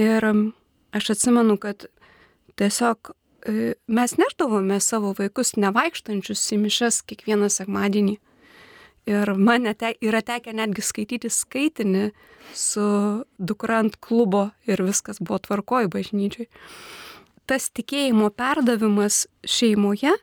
Ir 0.00 0.26
aš 0.94 1.10
atsimenu, 1.14 1.56
kad 1.60 1.86
tiesiog 2.58 3.14
e, 3.14 3.74
mes 3.86 4.16
neždavome 4.18 4.80
savo 4.82 5.14
vaikus 5.16 5.54
nevaikštančius 5.56 6.42
į 6.54 6.60
mišes 6.66 7.00
kiekvieną 7.08 7.48
sekmadienį. 7.52 8.18
Ir 9.08 9.34
man 9.36 9.68
te, 9.76 9.92
yra 10.00 10.22
tekę 10.24 10.54
netgi 10.56 10.84
skaityti 10.84 11.30
skaitinį 11.32 12.08
su 12.56 12.84
dukrant 13.38 13.98
klubo 14.00 14.48
ir 14.68 14.80
viskas 14.84 15.20
buvo 15.20 15.40
tvarkoj 15.44 15.90
bažnyčiai. 15.92 16.48
Tas 17.44 17.68
tikėjimo 17.76 18.30
perdavimas 18.32 19.26
šeimoje, 19.44 20.14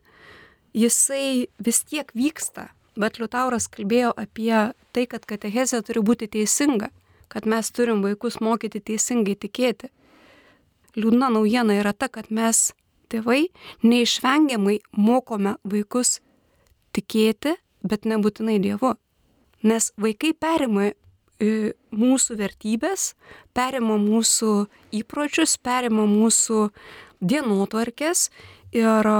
jisai 0.73 1.47
vis 1.61 1.83
tiek 1.85 2.09
vyksta. 2.17 2.71
Bet 2.99 3.21
Liutauras 3.21 3.69
kalbėjo 3.71 4.11
apie 4.19 4.73
tai, 4.91 5.05
kad 5.07 5.23
katechezė 5.29 5.79
turi 5.87 6.03
būti 6.03 6.27
teisinga 6.31 6.91
kad 7.31 7.45
mes 7.45 7.71
turim 7.71 8.03
vaikus 8.03 8.41
mokyti 8.43 8.81
teisingai 8.83 9.37
tikėti. 9.39 9.87
Liūdna 10.99 11.29
naujiena 11.31 11.77
yra 11.79 11.93
ta, 11.95 12.09
kad 12.11 12.27
mes, 12.27 12.73
tėvai, 13.11 13.45
neišvengiamai 13.87 14.81
mokome 14.91 15.55
vaikus 15.63 16.17
tikėti, 16.91 17.55
bet 17.87 18.03
nebūtinai 18.11 18.57
Dievu. 18.63 18.97
Nes 19.63 19.91
vaikai 19.95 20.33
perima 20.35 20.89
e, 20.89 21.71
mūsų 21.95 22.35
vertybės, 22.41 23.13
perima 23.55 23.95
mūsų 24.01 24.51
įpročius, 24.99 25.55
perima 25.63 26.03
mūsų 26.11 26.67
dienotvarkės 27.23 28.27
ir 28.75 29.11
e, 29.13 29.17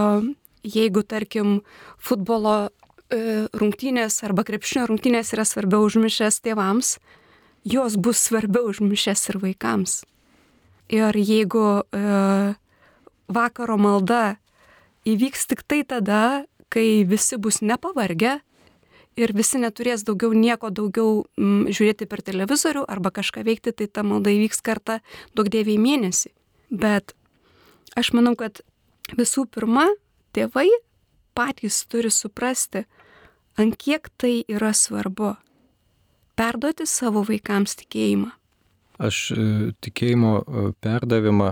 jeigu, 0.67 1.05
tarkim, 1.07 1.61
futbolo 1.95 2.73
rungtynės 3.11 4.21
arba 4.23 4.45
krepšinio 4.47 4.87
rungtynės 4.89 5.33
yra 5.35 5.45
svarbiau 5.47 5.83
už 5.87 5.99
mišęs 6.03 6.39
tėvams, 6.45 6.95
jos 7.67 7.97
bus 7.97 8.21
svarbiau 8.21 8.69
už 8.71 8.81
mišes 8.85 9.29
ir 9.29 9.39
vaikams. 9.41 10.01
Ir 10.91 11.15
jeigu 11.15 11.83
e, 11.83 12.55
vakaro 13.31 13.77
malda 13.79 14.37
įvyks 15.07 15.47
tik 15.47 15.63
tai 15.63 15.83
tada, 15.87 16.43
kai 16.71 17.03
visi 17.07 17.37
bus 17.39 17.61
nepavargę 17.63 18.39
ir 19.19 19.33
visi 19.35 19.59
neturės 19.59 20.05
daugiau 20.07 20.33
nieko 20.35 20.71
daugiau 20.71 21.25
m, 21.39 21.67
žiūrėti 21.67 22.07
per 22.07 22.23
televizorių 22.23 22.85
arba 22.87 23.11
kažką 23.11 23.43
veikti, 23.47 23.73
tai 23.75 23.87
ta 23.87 24.03
malda 24.07 24.31
įvyks 24.31 24.63
kartą 24.63 24.99
daug 25.35 25.51
dėviai 25.51 25.79
mėnesį. 25.81 26.31
Bet 26.71 27.15
aš 27.99 28.13
manau, 28.15 28.37
kad 28.39 28.63
visų 29.17 29.45
pirma, 29.51 29.89
tėvai 30.35 30.69
patys 31.35 31.83
turi 31.91 32.11
suprasti, 32.11 32.85
ant 33.59 33.77
kiek 33.79 34.07
tai 34.17 34.43
yra 34.47 34.71
svarbu 34.75 35.35
perduoti 36.39 36.87
savo 36.89 37.25
vaikams 37.27 37.75
tikėjimą? 37.81 38.31
Aš 39.01 39.17
e, 39.33 39.43
tikėjimo 39.81 40.31
e, 40.41 40.63
perdavimą 40.83 41.49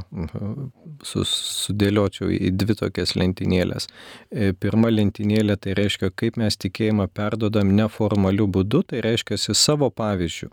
sudėliočiau 1.08 2.30
į 2.36 2.52
dvi 2.62 2.76
tokias 2.78 3.16
lentynėlės. 3.18 3.88
E, 4.30 4.52
pirma 4.54 4.92
lentynėlė 4.94 5.56
tai 5.64 5.74
reiškia, 5.80 6.12
kaip 6.14 6.38
mes 6.42 6.60
tikėjimą 6.62 7.08
perdodam 7.16 7.72
neformaliu 7.74 8.46
būdu, 8.54 8.84
tai 8.92 9.02
reiškia 9.06 9.40
savo 9.58 9.90
pavyzdžių. 9.90 10.52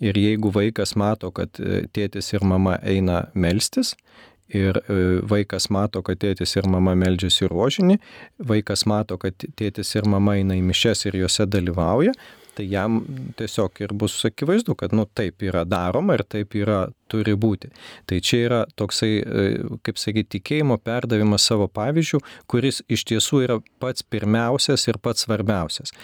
Ir 0.00 0.16
jeigu 0.16 0.52
vaikas 0.54 0.94
mato, 0.96 1.28
kad 1.34 1.58
tėtis 1.92 2.30
ir 2.32 2.46
mama 2.46 2.78
eina 2.88 3.26
melstis, 3.34 3.96
ir 4.56 4.80
vaikas 5.30 5.68
mato, 5.70 6.02
kad 6.06 6.20
tėtis 6.22 6.56
ir 6.58 6.68
mama 6.70 6.94
meldžiasi 6.98 7.48
rožinį, 7.50 7.98
vaikas 8.50 8.86
mato, 8.90 9.18
kad 9.20 9.36
tėtis 9.56 9.94
ir 9.96 10.08
mama 10.10 10.36
eina 10.40 10.58
į 10.58 10.64
mišes 10.66 11.06
ir 11.08 11.20
juose 11.22 11.46
dalyvauja, 11.46 12.14
tai 12.60 12.68
jam 12.68 13.00
tiesiog 13.36 13.80
ir 13.80 13.94
bus 13.96 14.18
akivaizdu, 14.28 14.74
kad 14.76 14.92
nu 14.92 15.06
taip 15.16 15.40
yra 15.42 15.64
daroma 15.64 16.18
ir 16.18 16.24
taip 16.28 16.52
yra 16.60 16.90
turi 17.08 17.32
būti. 17.32 17.70
Tai 18.06 18.18
čia 18.20 18.40
yra 18.44 18.58
toksai, 18.76 19.12
e, 19.20 19.46
kaip 19.86 20.00
sakyti, 20.00 20.36
tikėjimo 20.36 20.76
perdavimas 20.84 21.46
savo 21.48 21.70
pavyzdžių, 21.72 22.20
kuris 22.50 22.82
iš 22.92 23.06
tiesų 23.08 23.40
yra 23.46 23.56
pats 23.80 24.04
pirmiausias 24.04 24.84
ir 24.92 25.00
pats 25.00 25.24
svarbiausias. 25.24 25.94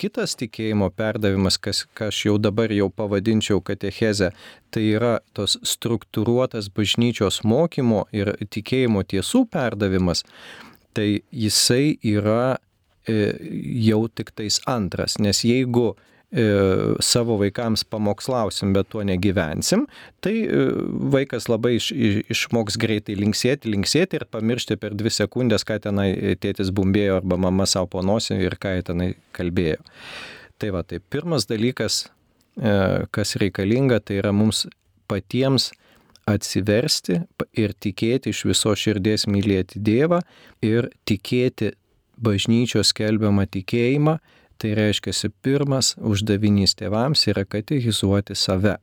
Kitas 0.00 0.34
tikėjimo 0.40 0.88
perdavimas, 0.96 1.58
kas, 1.60 1.84
ką 1.94 2.08
aš 2.10 2.24
jau 2.24 2.38
dabar 2.40 2.72
jau 2.72 2.88
pavadinčiau 2.90 3.60
katecheze, 3.62 4.32
tai 4.72 4.84
yra 4.96 5.18
tos 5.36 5.58
struktūruotas 5.62 6.72
bažnyčios 6.74 7.42
mokymo 7.44 8.06
ir 8.16 8.32
tikėjimo 8.48 9.04
tiesų 9.04 9.44
perdavimas, 9.52 10.24
tai 10.96 11.20
jisai 11.30 12.00
yra 12.02 12.56
jau 13.08 14.04
tik 14.12 14.32
tais 14.36 14.60
antras, 14.68 15.16
nes 15.18 15.40
jeigu 15.46 15.94
e, 16.30 16.44
savo 17.00 17.38
vaikams 17.40 17.84
pamokslausim, 17.88 18.74
bet 18.76 18.90
tuo 18.92 19.02
negyvensim, 19.06 19.86
tai 20.20 20.34
e, 20.44 20.66
vaikas 21.14 21.48
labai 21.50 21.76
iš, 21.78 21.90
išmoks 22.30 22.78
greitai 22.80 23.16
linksėti, 23.18 23.72
linksėti 23.72 24.20
ir 24.20 24.26
pamiršti 24.30 24.76
per 24.80 24.94
dvi 24.98 25.12
sekundės, 25.14 25.64
ką 25.66 25.80
tenai 25.88 26.10
tėtis 26.40 26.72
bumbėjo 26.76 27.20
arba 27.22 27.40
mama 27.40 27.66
savo 27.66 27.90
ponosi 27.96 28.36
ir 28.36 28.58
ką 28.60 28.76
tenai 28.86 29.14
kalbėjo. 29.36 29.80
Tai 30.60 30.74
va, 30.76 30.84
tai 30.84 31.00
pirmas 31.00 31.48
dalykas 31.48 32.04
kas 33.14 33.36
reikalinga, 33.40 34.00
tai 34.04 34.18
yra 34.20 34.32
mums 34.36 34.66
patiems 35.08 35.70
atsiversti 36.30 37.20
ir 37.58 37.74
tikėti 37.74 38.34
iš 38.34 38.44
viso 38.48 38.74
širdies 38.76 39.26
mylėti 39.30 39.80
Dievą 39.82 40.20
ir 40.62 40.90
tikėti 41.08 41.72
bažnyčios 42.22 42.92
skelbiamą 42.92 43.46
tikėjimą, 43.50 44.18
tai 44.60 44.74
reiškia, 44.76 45.14
pirmas 45.42 45.94
uždavinys 45.96 46.76
tėvams 46.76 47.26
yra 47.32 47.46
katechizuoti 47.48 48.36
save. 48.36 48.76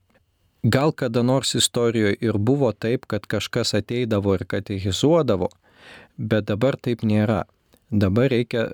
Gal 0.64 0.92
kada 0.92 1.22
nors 1.24 1.54
istorijoje 1.56 2.18
ir 2.22 2.38
buvo 2.38 2.72
taip, 2.74 3.06
kad 3.06 3.28
kažkas 3.30 3.76
ateidavo 3.78 4.34
ir 4.36 4.46
katechizuodavo, 4.50 5.50
bet 6.18 6.50
dabar 6.50 6.76
taip 6.82 7.06
nėra. 7.06 7.44
Dabar 7.92 8.32
reikia, 8.34 8.66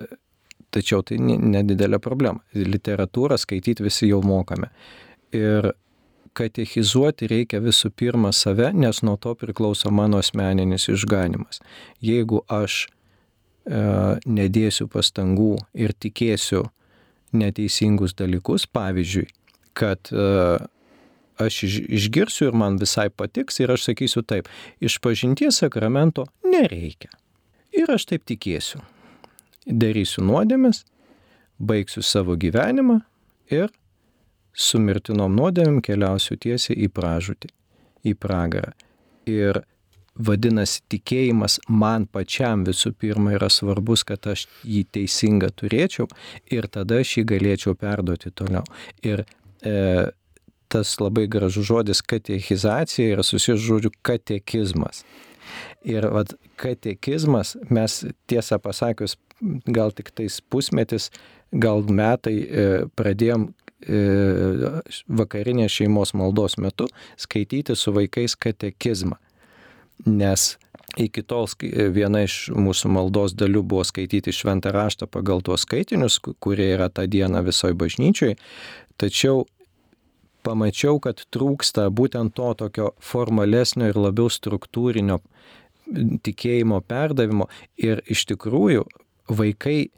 tačiau 0.74 1.04
tai 1.06 1.20
nedidelė 1.20 2.00
problema. 2.02 2.40
Literatūrą 2.56 3.38
skaityti 3.38 3.84
visi 3.84 4.08
jau 4.08 4.22
mokame. 4.24 4.72
Ir 5.36 5.74
katechizuoti 6.34 7.28
reikia 7.30 7.60
visų 7.62 7.92
pirma 7.94 8.32
save, 8.34 8.72
nes 8.72 9.02
nuo 9.06 9.16
to 9.20 9.36
priklauso 9.38 9.92
mano 9.94 10.18
asmeninis 10.24 10.88
išganimas. 10.90 11.60
Jeigu 12.02 12.42
aš 12.48 12.86
nedėsiu 13.64 14.88
pastangų 14.92 15.56
ir 15.72 15.94
tikėsiu 15.96 16.66
neteisingus 17.34 18.14
dalykus, 18.14 18.66
pavyzdžiui, 18.70 19.26
kad 19.74 20.10
e, 20.12 20.26
aš 21.42 21.60
iš, 21.66 21.78
išgirsiu 21.98 22.48
ir 22.50 22.58
man 22.58 22.78
visai 22.78 23.08
patiks 23.10 23.60
ir 23.60 23.74
aš 23.74 23.88
sakysiu 23.88 24.22
taip, 24.22 24.48
iš 24.80 25.00
pažinties 25.02 25.58
sakramento 25.62 26.28
nereikia. 26.46 27.10
Ir 27.74 27.90
aš 27.90 28.06
taip 28.12 28.26
tikėsiu. 28.28 28.82
Darysiu 29.66 30.22
nuodėmės, 30.22 30.84
baigsiu 31.58 32.04
savo 32.04 32.36
gyvenimą 32.38 33.00
ir 33.50 33.72
su 34.54 34.78
mirtinom 34.78 35.34
nuodėmėm 35.34 35.80
keliausiu 35.82 36.36
tiesiai 36.38 36.84
į 36.86 36.90
pražūtį, 36.94 37.50
į 38.06 38.14
pragarą. 38.20 38.74
Ir 39.26 39.64
vadinasi, 40.14 40.82
tikėjimas 40.92 41.58
man 41.68 42.06
pačiam 42.06 42.64
visų 42.66 42.94
pirma 42.98 43.34
yra 43.36 43.50
svarbus, 43.50 44.04
kad 44.06 44.26
aš 44.30 44.46
jį 44.62 44.84
teisingą 44.94 45.50
turėčiau 45.56 46.08
ir 46.52 46.68
tada 46.70 47.00
aš 47.02 47.18
jį 47.18 47.26
galėčiau 47.34 47.74
perduoti 47.78 48.30
toliau. 48.34 48.64
Ir 49.02 49.24
e, 49.62 49.74
tas 50.72 50.96
labai 51.00 51.26
gražus 51.30 51.68
žodis 51.68 52.02
katechizacija 52.02 53.16
yra 53.16 53.26
susijęs 53.26 53.62
žodžiu 53.62 53.94
katekizmas. 54.06 55.04
Ir 55.84 56.06
vat, 56.08 56.32
katekizmas 56.56 57.54
mes 57.68 58.00
tiesą 58.30 58.58
pasakius, 58.62 59.18
gal 59.66 59.92
tik 59.92 60.08
tais 60.14 60.40
pusmetis, 60.40 61.10
gal 61.52 61.84
metai 61.90 62.38
e, 62.40 62.64
pradėjom 62.96 63.50
E, 63.84 64.00
vakarinės 65.12 65.74
šeimos 65.76 66.14
maldos 66.16 66.56
metu 66.56 66.86
skaityti 67.20 67.76
su 67.76 67.92
vaikais 67.92 68.36
katekizmą. 68.40 69.18
Nes 70.06 70.54
iki 71.00 71.22
tol 71.26 71.48
viena 71.94 72.22
iš 72.24 72.50
mūsų 72.54 72.90
maldos 72.94 73.34
dalių 73.38 73.64
buvo 73.66 73.84
skaityti 73.86 74.34
šventą 74.34 74.72
raštą 74.74 75.08
pagal 75.10 75.42
tuos 75.42 75.64
skaitinius, 75.66 76.20
kurie 76.20 76.70
yra 76.74 76.90
tą 76.92 77.06
dieną 77.10 77.42
visoje 77.46 77.74
bažnyčiai, 77.78 78.36
tačiau 79.00 79.44
pamačiau, 80.44 81.00
kad 81.00 81.24
trūksta 81.32 81.88
būtent 81.90 82.34
to 82.36 82.52
tokio 82.60 82.92
formalesnio 83.00 83.88
ir 83.90 83.98
labiau 83.98 84.30
struktūrinio 84.30 85.20
tikėjimo 86.24 86.80
perdavimo. 86.88 87.48
Ir 87.80 88.02
iš 88.10 88.26
tikrųjų 88.30 88.84
vaikai 89.28 89.88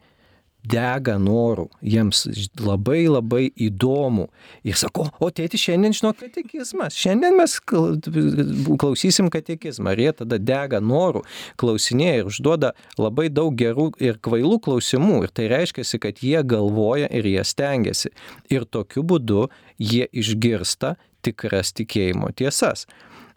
dega 0.67 1.17
norų, 1.23 1.67
jiems 1.85 2.25
labai 2.61 3.07
labai 3.09 3.47
įdomu. 3.67 4.29
Jie 4.67 4.75
sako, 4.79 5.07
o 5.23 5.31
tėti, 5.35 5.61
šiandien 5.61 5.95
žino 5.97 6.13
katekizmas, 6.17 6.97
šiandien 6.99 7.37
mes 7.39 7.57
klausysim 7.63 9.31
katekizmą. 9.33 9.95
Ir 9.95 10.05
jie 10.07 10.15
tada 10.23 10.41
dega 10.43 10.81
norų, 10.83 11.25
klausinėja 11.61 12.23
ir 12.23 12.31
užduoda 12.33 12.73
labai 13.01 13.29
daug 13.33 13.55
gerų 13.57 13.91
ir 14.03 14.21
kvailų 14.23 14.61
klausimų. 14.67 15.25
Ir 15.27 15.35
tai 15.37 15.51
reiškia, 15.53 15.87
kad 16.03 16.23
jie 16.25 16.41
galvoja 16.47 17.11
ir 17.11 17.29
jie 17.31 17.45
stengiasi. 17.47 18.13
Ir 18.53 18.67
tokiu 18.67 19.07
būdu 19.07 19.47
jie 19.79 20.07
išgirsta 20.13 20.97
tikras 21.27 21.75
tikėjimo 21.77 22.31
tiesas. 22.37 22.87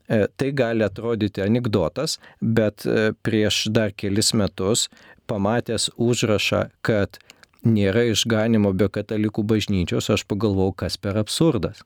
E, 0.10 0.25
tai 0.41 0.49
gali 0.58 0.82
atrodyti 0.82 1.43
anegdotas, 1.45 2.17
bet 2.41 2.86
e, 2.89 3.12
prieš 3.25 3.67
dar 3.73 3.93
kelis 3.93 4.32
metus 4.34 4.88
pamatęs 5.30 5.89
užrašą, 5.96 6.65
kad 6.82 7.22
nėra 7.63 8.08
išganimo 8.10 8.74
be 8.74 8.89
katalikų 8.89 9.44
bažnyčios, 9.46 10.10
aš 10.10 10.26
pagalvojau, 10.30 10.76
kas 10.84 10.98
per 10.98 11.20
absurdas. 11.22 11.84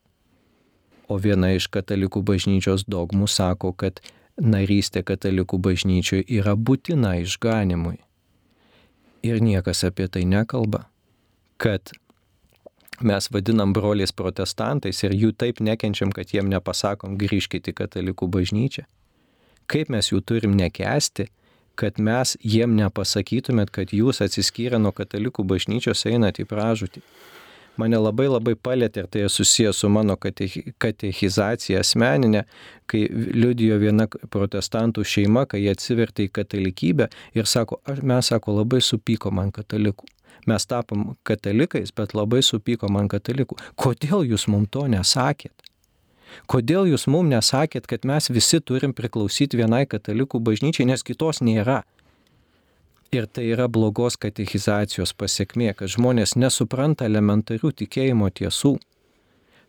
O 1.08 1.18
viena 1.20 1.52
iš 1.52 1.68
katalikų 1.68 2.22
bažnyčios 2.24 2.86
dogmų 2.88 3.28
sako, 3.28 3.74
kad 3.76 4.00
narystė 4.40 5.04
katalikų 5.06 5.58
bažnyčioje 5.60 6.24
yra 6.38 6.54
būtina 6.56 7.18
išganimui. 7.22 7.98
Ir 9.24 9.40
niekas 9.40 9.84
apie 9.84 10.08
tai 10.08 10.24
nekalba. 10.28 10.86
Kad 11.60 11.92
mes 13.00 13.28
vadinam 13.30 13.72
broliais 13.72 14.12
protestantais 14.12 15.02
ir 15.04 15.14
jų 15.14 15.32
taip 15.36 15.60
nekenčiam, 15.60 16.12
kad 16.12 16.34
jiem 16.34 16.50
nepasakom 16.50 17.16
grįžkite 17.20 17.72
į 17.72 17.78
katalikų 17.82 18.28
bažnyčią. 18.28 18.84
Kaip 19.70 19.88
mes 19.88 20.10
jų 20.12 20.20
turim 20.20 20.56
nekesti, 20.58 21.28
kad 21.78 21.98
mes 21.98 22.36
jiem 22.40 22.74
nepasakytumėt, 22.78 23.72
kad 23.74 23.94
jūs 23.94 24.22
atsiskyrę 24.24 24.80
nuo 24.82 24.92
katalikų 24.94 25.44
bažnyčios 25.48 26.06
einat 26.10 26.40
į 26.42 26.48
pražūtį. 26.50 27.02
Mane 27.80 27.98
labai 27.98 28.28
labai 28.30 28.54
palėtė 28.54 29.02
ir 29.02 29.08
tai 29.10 29.24
susijęs 29.26 29.80
su 29.82 29.88
mano 29.90 30.14
katechizacija 30.14 31.80
asmeninė, 31.82 32.44
kai 32.86 33.02
liudijo 33.10 33.80
viena 33.82 34.06
protestantų 34.06 35.02
šeima, 35.02 35.42
kai 35.50 35.64
jie 35.64 35.72
atsivertė 35.74 36.28
į 36.28 36.32
katalikybę 36.38 37.08
ir 37.34 37.50
sako, 37.50 37.80
mes 38.02 38.30
sako, 38.30 38.60
labai 38.60 38.78
supyko 38.78 39.34
man 39.34 39.50
katalikų. 39.54 40.06
Mes 40.46 40.66
tapom 40.68 41.14
katalikais, 41.26 41.90
bet 41.96 42.14
labai 42.14 42.44
supyko 42.44 42.90
man 42.92 43.08
katalikų. 43.10 43.58
Kodėl 43.80 44.26
jūs 44.28 44.46
mums 44.52 44.70
to 44.70 44.86
nesakėt? 44.92 45.73
Kodėl 46.50 46.88
jūs 46.90 47.06
mums 47.10 47.32
nesakėt, 47.32 47.88
kad 47.90 48.06
mes 48.08 48.30
visi 48.30 48.60
turim 48.60 48.94
priklausyti 48.96 49.60
vienai 49.60 49.84
katalikų 49.86 50.40
bažnyčiai, 50.44 50.88
nes 50.88 51.04
kitos 51.06 51.42
nėra? 51.44 51.82
Ir 53.14 53.28
tai 53.30 53.44
yra 53.54 53.68
blogos 53.70 54.16
katechizacijos 54.18 55.12
pasiekmė, 55.14 55.70
kad 55.78 55.92
žmonės 55.92 56.34
nesupranta 56.34 57.06
elementarių 57.06 57.70
tikėjimo 57.84 58.30
tiesų, 58.34 58.74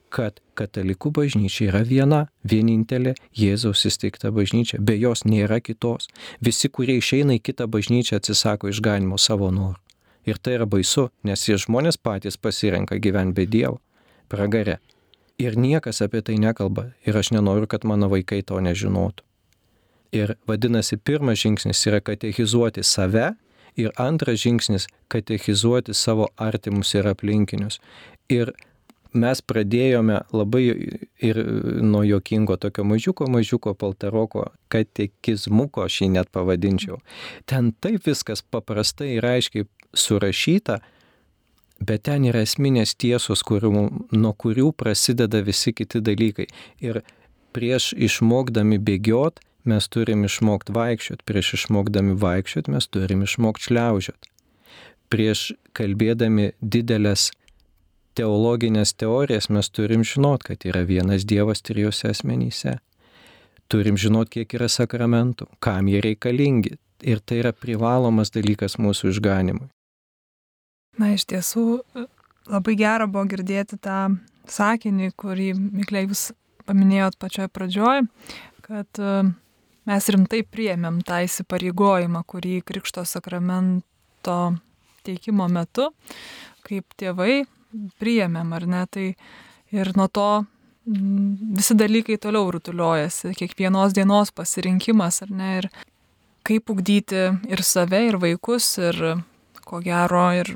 kad 0.10 0.40
katalikų 0.58 1.12
bažnyčia 1.14 1.68
yra 1.70 1.84
viena, 1.86 2.22
vienintelė 2.48 3.14
Jėzaus 3.38 3.86
įsteigta 3.90 4.32
bažnyčia, 4.34 4.80
be 4.80 4.96
jos 4.98 5.26
nėra 5.28 5.60
kitos. 5.62 6.08
Visi, 6.42 6.72
kurie 6.72 6.98
išeina 7.02 7.38
į 7.38 7.44
kitą 7.44 7.68
bažnyčią, 7.70 8.22
atsisako 8.22 8.72
išganimo 8.72 9.20
savo 9.22 9.52
norų. 9.52 9.78
Ir 10.26 10.40
tai 10.42 10.56
yra 10.58 10.66
baisu, 10.66 11.10
nes 11.28 11.46
jie 11.46 11.60
žmonės 11.62 12.00
patys 12.02 12.40
pasirenka 12.42 12.98
gyventi 12.98 13.38
be 13.38 13.46
Dievo, 13.46 13.78
pragare. 14.32 14.80
Ir 15.38 15.58
niekas 15.60 16.02
apie 16.02 16.22
tai 16.24 16.38
nekalba. 16.40 16.92
Ir 17.04 17.18
aš 17.18 17.34
nenoriu, 17.36 17.68
kad 17.68 17.84
mano 17.84 18.08
vaikai 18.12 18.42
to 18.44 18.60
nežinotų. 18.64 19.26
Ir 20.16 20.38
vadinasi, 20.48 20.96
pirmas 20.98 21.42
žingsnis 21.42 21.82
yra 21.90 22.00
katechizuoti 22.00 22.84
save 22.84 23.34
ir 23.76 23.92
antras 24.00 24.40
žingsnis- 24.40 24.88
katechizuoti 25.12 25.94
savo 25.94 26.30
artimus 26.38 26.94
ir 26.96 27.04
aplinkinius. 27.04 27.80
Ir 28.30 28.54
mes 29.14 29.42
pradėjome 29.42 30.24
labai 30.32 30.64
ir 31.24 31.40
nuo 31.82 32.04
jokingo 32.04 32.58
tokio 32.58 32.84
mažiuko, 32.84 33.28
mažiuko 33.28 33.74
paltaroko 33.74 34.52
katekizmuko, 34.70 35.86
aš 35.86 36.02
jį 36.02 36.10
net 36.10 36.32
pavadinčiau. 36.32 37.00
Ten 37.46 37.74
taip 37.82 38.04
viskas 38.04 38.42
paprastai 38.42 39.16
ir 39.18 39.24
aiškiai 39.24 39.68
surašyta, 39.94 40.82
Bet 41.80 42.06
ten 42.08 42.24
yra 42.24 42.46
esminės 42.46 42.96
tiesos, 42.96 43.44
kurių, 43.44 43.72
nuo 44.16 44.34
kurių 44.34 44.72
prasideda 44.78 45.42
visi 45.44 45.74
kiti 45.76 46.00
dalykai. 46.00 46.48
Ir 46.80 47.02
prieš 47.56 47.92
išmokdami 47.94 48.80
bėgiot, 48.80 49.42
mes 49.68 49.88
turim 49.92 50.24
išmokti 50.28 50.76
vaikščiot, 50.76 51.26
prieš 51.28 51.56
išmokdami 51.60 52.16
vaikščiot, 52.22 52.70
mes 52.72 52.88
turim 52.88 53.26
išmokti 53.28 53.70
šliaužiot. 53.70 54.30
Prieš 55.12 55.52
kalbėdami 55.76 56.54
didelės 56.62 57.30
teologinės 58.16 58.96
teorijas 58.96 59.50
mes 59.52 59.70
turim 59.70 60.04
žinot, 60.08 60.46
kad 60.48 60.64
yra 60.66 60.86
vienas 60.88 61.28
Dievas 61.28 61.62
trijose 61.66 62.14
asmenyse. 62.14 62.78
Turim 63.68 63.98
žinot, 64.00 64.30
kiek 64.32 64.54
yra 64.56 64.70
sakramentų, 64.72 65.50
kam 65.60 65.90
jie 65.92 66.02
reikalingi. 66.06 66.78
Ir 67.04 67.20
tai 67.20 67.42
yra 67.44 67.52
privalomas 67.52 68.32
dalykas 68.32 68.78
mūsų 68.80 69.12
išganimui. 69.12 69.68
Na, 71.02 71.12
iš 71.16 71.26
tiesų 71.28 71.66
labai 72.52 72.76
gera 72.80 73.08
buvo 73.08 73.26
girdėti 73.30 73.80
tą 73.82 74.16
sakinį, 74.48 75.12
kurį, 75.20 75.50
Miklė, 75.56 76.06
jūs 76.06 76.30
paminėjot 76.66 77.18
pačioje 77.22 77.50
pradžioje, 77.54 78.06
kad 78.66 79.02
e, 79.02 79.16
mes 79.90 80.12
rimtai 80.14 80.44
priėmėm 80.48 81.02
tą 81.06 81.24
įsipareigojimą, 81.26 82.22
kurį 82.30 82.60
Krikšto 82.66 83.04
sakramento 83.10 84.38
teikimo 85.06 85.50
metu, 85.52 85.92
kaip 86.66 86.96
tėvai, 86.98 87.44
priėmėm, 88.00 88.54
ar 88.56 88.66
ne? 88.70 88.86
Tai 88.90 89.10
Ir 89.76 89.92
nuo 89.98 90.08
to 90.08 90.46
visi 90.86 91.74
dalykai 91.76 92.20
toliau 92.22 92.52
rutuliojasi, 92.54 93.34
kiekvienos 93.36 93.96
dienos 93.98 94.30
pasirinkimas, 94.32 95.24
ar 95.26 95.32
ne, 95.34 95.50
ir 95.60 95.68
kaip 96.46 96.70
ugdyti 96.70 97.24
ir 97.50 97.64
save, 97.66 98.04
ir 98.12 98.20
vaikus, 98.22 98.68
ir 98.78 99.00
ko 99.66 99.82
gero, 99.82 100.28
ir 100.38 100.52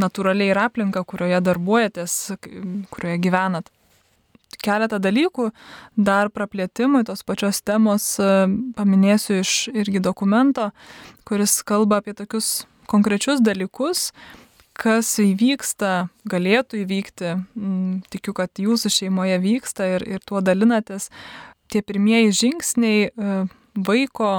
natūraliai 0.00 0.52
ir 0.52 0.60
aplinką, 0.60 1.02
kurioje 1.08 1.40
darbuojatės, 1.44 2.14
kurioje 2.92 3.18
gyvenat. 3.24 3.72
Keletą 4.62 4.98
dalykų 5.02 5.50
dar 5.98 6.30
praplėtimui 6.32 7.04
tos 7.06 7.22
pačios 7.26 7.60
temos 7.66 8.14
paminėsiu 8.78 9.40
iš 9.42 9.52
irgi 9.74 10.00
dokumento, 10.00 10.70
kuris 11.28 11.58
kalba 11.66 12.00
apie 12.00 12.14
tokius 12.16 12.64
konkrečius 12.90 13.42
dalykus, 13.44 14.12
kas 14.76 15.10
įvyksta, 15.22 16.08
galėtų 16.28 16.82
įvykti, 16.84 17.32
tikiu, 18.12 18.34
kad 18.36 18.60
jūsų 18.60 18.92
šeimoje 18.92 19.38
vyksta 19.42 19.88
ir, 19.96 20.04
ir 20.16 20.24
tuo 20.26 20.42
dalinatės, 20.44 21.08
tie 21.72 21.82
pirmieji 21.82 22.34
žingsniai 22.40 23.06
e, 23.08 23.38
vaiko 23.88 24.32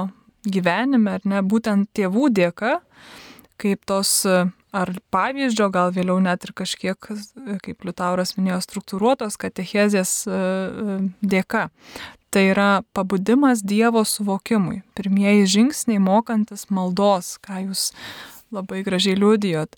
gyvenime, 0.48 1.18
ar 1.18 1.26
ne, 1.28 1.42
būtent 1.42 1.90
tėvų 1.98 2.30
dėka, 2.38 2.78
kaip 3.62 3.84
tos 3.90 4.14
e, 4.30 4.46
ar 4.76 4.92
pavyzdžio, 5.14 5.70
gal 5.74 5.94
vėliau 5.96 6.20
net 6.24 6.48
ir 6.48 6.54
kažkiek, 6.58 7.10
e, 7.14 7.58
kaip 7.64 7.88
Liutauras 7.88 8.36
minėjo, 8.38 8.62
struktūruotos 8.66 9.40
katechezės 9.42 10.24
dėka. 11.22 11.68
Tai 12.30 12.44
yra 12.44 12.72
pabudimas 12.94 13.64
Dievo 13.64 14.04
suvokimui. 14.04 14.82
Pirmieji 15.00 15.48
žingsniai 15.48 16.02
mokantis 16.04 16.68
maldos, 16.70 17.38
ką 17.40 17.64
jūs 17.70 17.92
labai 18.52 18.82
gražiai 18.84 19.18
liūdijot. 19.20 19.76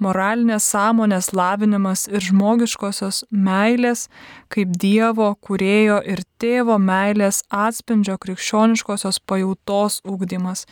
Moralinės 0.00 0.64
sąmonės 0.72 1.30
lavinimas 1.36 2.06
ir 2.08 2.24
žmogiškosios 2.24 3.24
meilės 3.30 4.06
kaip 4.52 4.72
Dievo, 4.80 5.34
kurėjo 5.44 6.00
ir 6.08 6.24
tėvo 6.40 6.78
meilės 6.80 7.42
atspindžio 7.52 8.16
krikščioniškosios 8.20 9.20
pajautos 9.28 10.00
ūkdymas. 10.08 10.66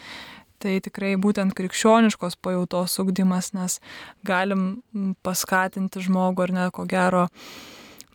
Tai 0.59 0.75
tikrai 0.83 1.13
būtent 1.15 1.55
krikščioniškos 1.55 2.35
pajautos 2.43 2.99
ūkdymas, 2.99 3.53
nes 3.55 3.79
galim 4.27 4.83
paskatinti 5.23 6.03
žmogų 6.03 6.49
ar 6.49 6.55
ne, 6.57 6.65
ko 6.75 6.83
gero, 6.91 7.29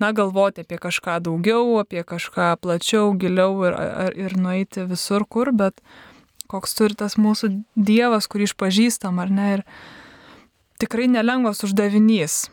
na, 0.03 0.11
galvoti 0.11 0.65
apie 0.65 0.79
kažką 0.83 1.21
daugiau, 1.23 1.77
apie 1.79 2.03
kažką 2.03 2.57
plačiau, 2.59 3.13
giliau 3.15 3.63
ir, 3.69 3.77
ir 4.25 4.35
nueiti 4.35 4.83
visur 4.89 5.23
kur, 5.23 5.53
bet 5.55 5.79
koks 6.51 6.75
turi 6.75 6.99
tas 6.99 7.15
mūsų 7.15 7.53
Dievas, 7.79 8.27
kurį 8.27 8.51
išpažįstam, 8.51 9.23
ar 9.23 9.31
ne? 9.31 9.47
Ir 9.57 9.63
tikrai 10.83 11.07
nelengvas 11.07 11.63
uždavinys. 11.63 12.43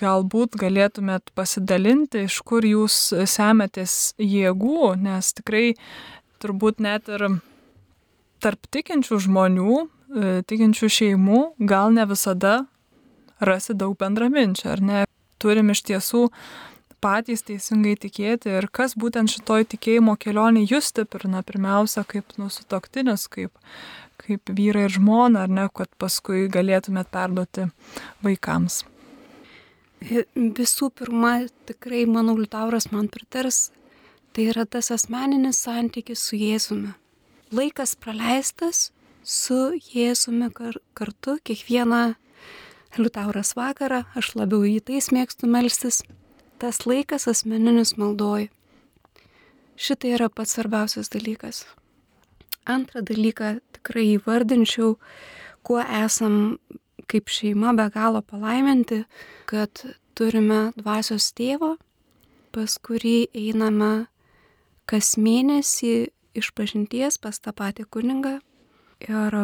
Galbūt 0.00 0.56
galėtumėt 0.56 1.34
pasidalinti, 1.36 2.24
iš 2.24 2.40
kur 2.48 2.64
jūs 2.64 3.10
semetės 3.28 4.14
jėgų, 4.16 4.94
nes 5.04 5.34
tikrai 5.36 5.74
turbūt 6.40 6.80
net 6.80 7.12
ir 7.12 7.26
tarp 8.44 8.68
tikinčių 8.74 9.18
žmonių, 9.26 9.80
e, 9.80 10.36
tikinčių 10.48 10.90
šeimų, 10.98 11.40
gal 11.64 11.94
ne 11.96 12.04
visada 12.10 12.54
rasi 13.40 13.74
daug 13.74 13.96
bendraminčių, 13.98 14.70
ar 14.70 14.84
ne? 14.84 15.02
Turim 15.42 15.72
iš 15.72 15.82
tiesų 15.88 16.28
patys 17.04 17.44
teisingai 17.44 17.98
tikėti 18.00 18.54
ir 18.58 18.70
kas 18.72 18.94
būtent 18.96 19.32
šitoj 19.32 19.66
tikėjimo 19.74 20.16
kelionėje 20.20 20.72
jūs 20.72 20.88
stiprina, 20.92 21.42
pirmiausia, 21.44 22.04
kaip 22.08 22.36
nusitoktinis, 22.40 23.26
kaip, 23.28 23.52
kaip 24.22 24.52
vyrai 24.60 24.86
ir 24.88 24.96
žmona, 24.96 25.44
ar 25.44 25.52
ne, 25.52 25.68
kad 25.68 25.90
paskui 26.00 26.46
galėtumėt 26.52 27.12
perduoti 27.12 27.68
vaikams. 28.24 28.84
Visų 30.04 30.90
pirma, 30.96 31.46
tikrai, 31.68 32.04
manau, 32.08 32.36
Liutauras 32.40 32.90
man 32.92 33.08
pritars, 33.12 33.70
tai 34.36 34.50
yra 34.52 34.66
tas 34.68 34.90
asmeninis 34.92 35.62
santykis 35.64 36.24
su 36.28 36.40
Jėzumi. 36.40 36.92
Laikas 37.52 37.92
praleistas 38.00 38.90
su 39.24 39.74
Jėzumi 39.76 40.48
kar 40.54 40.78
kartu, 40.96 41.36
kiekvieną 41.44 42.14
Liutauras 42.96 43.52
vakarą, 43.58 44.04
aš 44.14 44.34
labiau 44.38 44.62
į 44.64 44.78
tais 44.86 45.10
mėgstu 45.12 45.48
melstis, 45.50 46.02
tas 46.62 46.84
laikas 46.86 47.26
asmeninis 47.28 47.96
maldoj. 47.98 48.48
Šitai 49.76 50.14
yra 50.14 50.30
pats 50.30 50.54
svarbiausias 50.54 51.10
dalykas. 51.10 51.64
Antrą 52.64 53.02
dalyką 53.04 53.58
tikrai 53.76 54.06
įvardinčiau, 54.14 54.94
kuo 55.66 55.82
esam 55.82 56.56
kaip 57.10 57.28
šeima 57.28 57.74
be 57.76 57.90
galo 57.92 58.22
palaiminti, 58.22 59.02
kad 59.50 59.84
turime 60.14 60.70
dvasios 60.78 61.32
tėvo, 61.36 61.74
pas 62.54 62.78
kurį 62.78 63.26
einame 63.34 64.06
kas 64.86 65.16
mėnesį 65.18 66.13
iš 66.34 66.50
pažinties 66.56 67.18
pas 67.22 67.38
tą 67.40 67.54
patį 67.56 67.86
kuningą. 67.90 68.38
Ir 69.04 69.36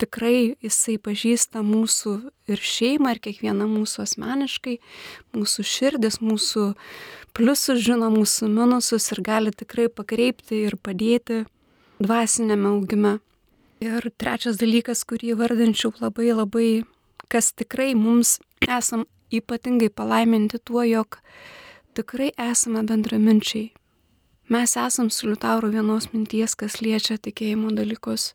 tikrai 0.00 0.56
jisai 0.64 0.96
pažįsta 1.00 1.62
mūsų 1.64 2.14
ir 2.52 2.62
šeimą, 2.62 3.14
ir 3.14 3.20
kiekvieną 3.24 3.68
mūsų 3.70 4.04
asmeniškai, 4.04 4.78
mūsų 5.36 5.66
širdis, 5.66 6.20
mūsų 6.20 6.66
pliusus 7.36 7.80
žino, 7.84 8.10
mūsų 8.12 8.50
minusus 8.52 9.10
ir 9.14 9.22
gali 9.24 9.52
tikrai 9.52 9.88
pakreipti 9.92 10.66
ir 10.68 10.76
padėti 10.76 11.44
dvasinėme 12.00 12.74
augime. 12.74 13.16
Ir 13.84 14.08
trečias 14.16 14.56
dalykas, 14.60 15.04
kurį 15.04 15.36
vardinčiau 15.36 15.92
labai 16.00 16.30
labai, 16.32 16.70
kas 17.28 17.52
tikrai 17.52 17.92
mums 17.96 18.38
esam 18.64 19.04
ypatingai 19.32 19.90
palaiminti 19.92 20.60
tuo, 20.64 20.84
jog 20.86 21.18
tikrai 21.96 22.30
esame 22.50 22.84
bendraminčiai. 22.88 23.72
Mes 24.48 24.76
esam 24.76 25.10
su 25.10 25.26
Liutauru 25.26 25.72
vienos 25.74 26.12
minties, 26.12 26.54
kas 26.54 26.78
liečia 26.78 27.16
tikėjimo 27.18 27.72
dalykus 27.74 28.28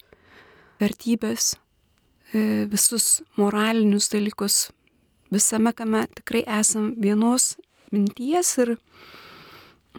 vertybės, 0.81 1.53
e, 2.33 2.65
visus 2.67 3.21
moralinius 3.39 4.09
dalykus, 4.11 4.57
visame 5.31 5.71
kame 5.71 6.01
tikrai 6.17 6.41
esam 6.59 6.89
vienos 6.99 7.53
minties 7.95 8.57
ir 8.59 8.73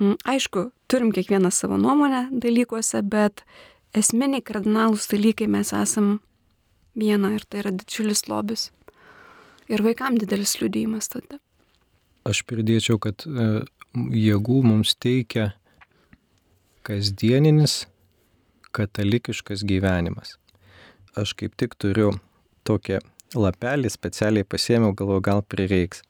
mm, 0.01 0.18
aišku, 0.35 0.66
turim 0.85 1.14
kiekvieną 1.16 1.48
savo 1.48 1.79
nuomonę 1.81 2.27
dalykuose, 2.44 3.01
bet 3.01 3.40
esminiai 3.96 4.44
kardinalūs 4.44 5.09
dalykai 5.14 5.48
mes 5.48 5.72
esam 5.72 6.18
viena 6.92 7.33
ir 7.38 7.48
tai 7.48 7.64
yra 7.64 7.72
didžiulis 7.72 8.27
lobis. 8.29 8.68
Ir 9.72 9.81
vaikam 9.81 10.20
didelis 10.20 10.59
liūdėjimas 10.61 11.09
tada. 11.09 11.40
Aš 12.29 12.44
pridėčiau, 12.44 13.01
kad 13.01 13.25
e, 13.25 13.64
jėgų 13.96 14.61
mums 14.68 14.92
teikia 15.01 15.55
kasdieninis 16.87 17.83
katalikiškas 18.73 19.66
gyvenimas 19.68 20.37
aš 21.16 21.33
kaip 21.37 21.57
tik 21.57 21.77
turiu 21.81 22.12
tokią 22.66 23.01
lapelį, 23.37 23.90
specialiai 23.92 24.47
pasėmiau, 24.49 24.95
galvoju, 24.97 25.25
gal 25.25 25.42
prireiks. 25.45 26.03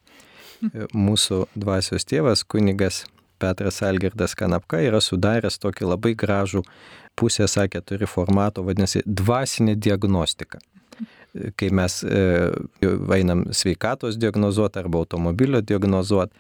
Mūsų 0.94 1.46
dvasios 1.58 2.06
tėvas, 2.06 2.44
kunigas 2.46 3.02
Petras 3.42 3.80
Algirdas 3.82 4.36
Kanapka 4.38 4.78
yra 4.82 5.00
sudaręs 5.02 5.58
tokį 5.62 5.88
labai 5.88 6.12
gražų 6.18 6.62
pusę, 7.18 7.48
sakė, 7.50 7.82
turi 7.82 8.06
formato, 8.06 8.62
vadinasi, 8.66 9.02
dvasinė 9.06 9.74
diagnostika. 9.74 10.60
Kai 11.58 11.70
mes 11.74 12.02
e, 12.04 12.22
einam 13.16 13.46
sveikatos 13.56 14.18
diagnozuoti 14.20 14.78
arba 14.78 15.00
automobilio 15.02 15.62
diagnozuoti, 15.64 16.36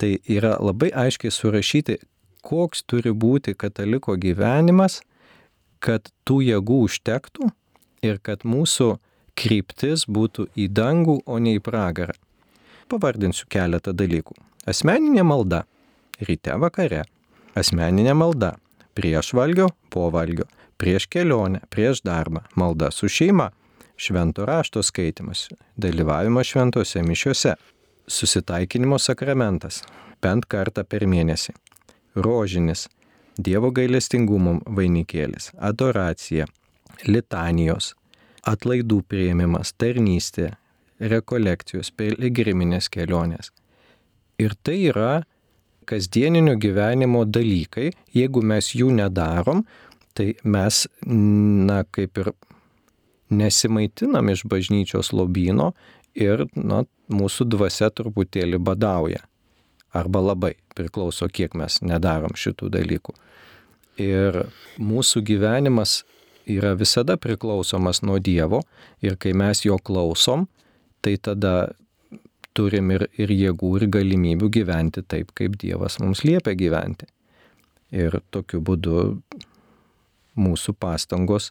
tai 0.00 0.12
yra 0.30 0.54
labai 0.62 0.92
aiškiai 1.04 1.34
surašyti, 1.34 1.98
koks 2.46 2.84
turi 2.86 3.12
būti 3.12 3.56
kataliko 3.58 4.14
gyvenimas, 4.20 5.00
kad 5.82 6.10
tų 6.26 6.40
jėgų 6.46 6.78
užtektų 6.86 7.50
ir 8.06 8.20
kad 8.22 8.46
mūsų 8.46 8.96
kryptis 9.36 10.06
būtų 10.08 10.48
į 10.56 10.68
dangų, 10.72 11.20
o 11.26 11.38
ne 11.42 11.56
į 11.58 11.62
pragarą. 11.64 12.16
Pavardinsiu 12.90 13.48
keletą 13.50 13.92
dalykų. 13.96 14.36
Asmeninė 14.66 15.24
malda. 15.26 15.64
Ryte 16.22 16.54
vakare. 16.62 17.04
Asmeninė 17.58 18.14
malda. 18.16 18.54
Prieš 18.96 19.32
valgio, 19.36 19.68
po 19.90 20.08
valgio. 20.14 20.46
Prieš 20.80 21.08
kelionę, 21.12 21.62
prieš 21.72 22.02
darbą. 22.06 22.44
Malda 22.56 22.90
su 22.94 23.10
šeima. 23.10 23.50
Švento 23.96 24.46
rašto 24.48 24.82
skaitimas. 24.84 25.48
Dalyvavimas 25.76 26.52
šventose 26.52 27.02
mišiuose. 27.02 27.56
Susitaikinimo 28.06 28.98
sakramentas. 29.02 29.82
Bent 30.22 30.46
kartą 30.48 30.84
per 30.84 31.06
mėnesį. 31.08 31.56
Rožinis. 32.16 32.86
Dievo 33.36 33.70
gailestingumo 33.76 34.60
vainikėlis. 34.78 35.50
Adoracija 35.60 36.46
litanijos, 37.04 37.92
atlaidų 38.48 39.02
prieimimas, 39.10 39.74
tarnystė, 39.76 40.54
rekolekcijos, 41.00 41.90
piligriminės 41.92 42.88
kelionės. 42.92 43.52
Ir 44.40 44.56
tai 44.64 44.78
yra 44.90 45.10
kasdieninio 45.88 46.56
gyvenimo 46.60 47.24
dalykai, 47.28 47.90
jeigu 48.16 48.42
mes 48.42 48.72
jų 48.74 48.90
nedarom, 48.96 49.64
tai 50.16 50.32
mes, 50.44 50.86
na, 51.04 51.82
kaip 51.92 52.18
ir 52.22 52.32
nesimaitinam 53.30 54.32
iš 54.32 54.46
bažnyčios 54.48 55.12
lobino 55.12 55.72
ir, 56.16 56.46
na, 56.56 56.84
mūsų 57.12 57.46
dvasia 57.52 57.90
truputėlį 57.94 58.58
badauja. 58.62 59.22
Arba 59.94 60.22
labai, 60.22 60.54
priklauso 60.76 61.28
kiek 61.32 61.54
mes 61.54 61.80
nedarom 61.82 62.34
šitų 62.36 62.70
dalykų. 62.74 63.14
Ir 64.02 64.42
mūsų 64.82 65.22
gyvenimas 65.24 66.02
yra 66.46 66.74
visada 66.76 67.16
priklausomas 67.16 68.02
nuo 68.02 68.18
Dievo 68.18 68.62
ir 69.02 69.16
kai 69.16 69.32
mes 69.34 69.64
jo 69.64 69.78
klausom, 69.78 70.46
tai 71.02 71.16
tada 71.16 71.72
turim 72.56 72.90
ir, 72.94 73.06
ir 73.20 73.32
jėgų, 73.32 73.72
ir 73.80 73.86
galimybių 73.92 74.50
gyventi 74.60 75.04
taip, 75.04 75.32
kaip 75.36 75.58
Dievas 75.60 75.98
mums 76.00 76.24
liepia 76.24 76.56
gyventi. 76.56 77.08
Ir 77.94 78.18
tokiu 78.34 78.60
būdu 78.64 79.20
mūsų 80.36 80.74
pastangos, 80.80 81.50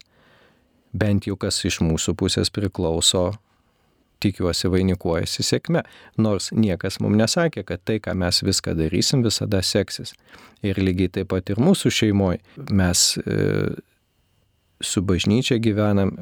bent 0.94 1.28
jau 1.30 1.38
kas 1.40 1.62
iš 1.66 1.82
mūsų 1.86 2.16
pusės 2.20 2.52
priklauso, 2.54 3.32
tikiuosi 4.24 4.70
vainikuojasi 4.72 5.46
sėkme. 5.46 5.84
Nors 6.22 6.52
niekas 6.56 7.00
mums 7.04 7.20
nesakė, 7.20 7.66
kad 7.68 7.84
tai, 7.88 8.00
ką 8.04 8.16
mes 8.18 8.42
viską 8.46 8.76
darysim, 8.78 9.26
visada 9.26 9.62
seksis. 9.66 10.14
Ir 10.66 10.80
lygiai 10.82 11.12
taip 11.20 11.34
pat 11.34 11.52
ir 11.52 11.62
mūsų 11.62 11.92
šeimoje 11.94 12.40
mes 12.72 13.08
e, 13.22 13.40
su 14.82 15.02
bažnyčia 15.02 15.58
gyvenam 15.58 16.14